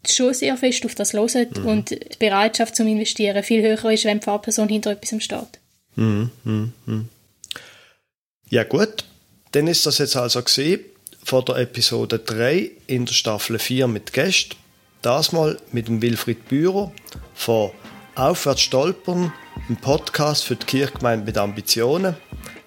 [0.08, 1.66] schon sehr fest auf das hören mhm.
[1.66, 5.60] und die Bereitschaft zum Investieren viel höher ist, wenn die Fahrperson hinter etwas steht.
[5.96, 6.72] Mhm, mhm.
[6.86, 7.08] Mhm.
[8.48, 9.04] Ja gut,
[9.50, 10.80] dann ist das jetzt also gesehen
[11.22, 14.61] von der Episode 3 in der Staffel 4 mit Gästen.
[15.02, 16.92] Das mal mit dem Wilfried Bührer
[17.34, 17.72] von
[18.14, 19.32] Aufwärts stolpern,
[19.68, 22.14] ein Podcast für die Kirchgemeinde mit Ambitionen.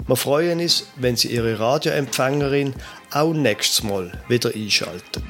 [0.05, 2.75] Wir freuen uns, wenn Sie Ihre Radioempfängerin
[3.11, 5.23] auch nächstes Mal wieder einschalten.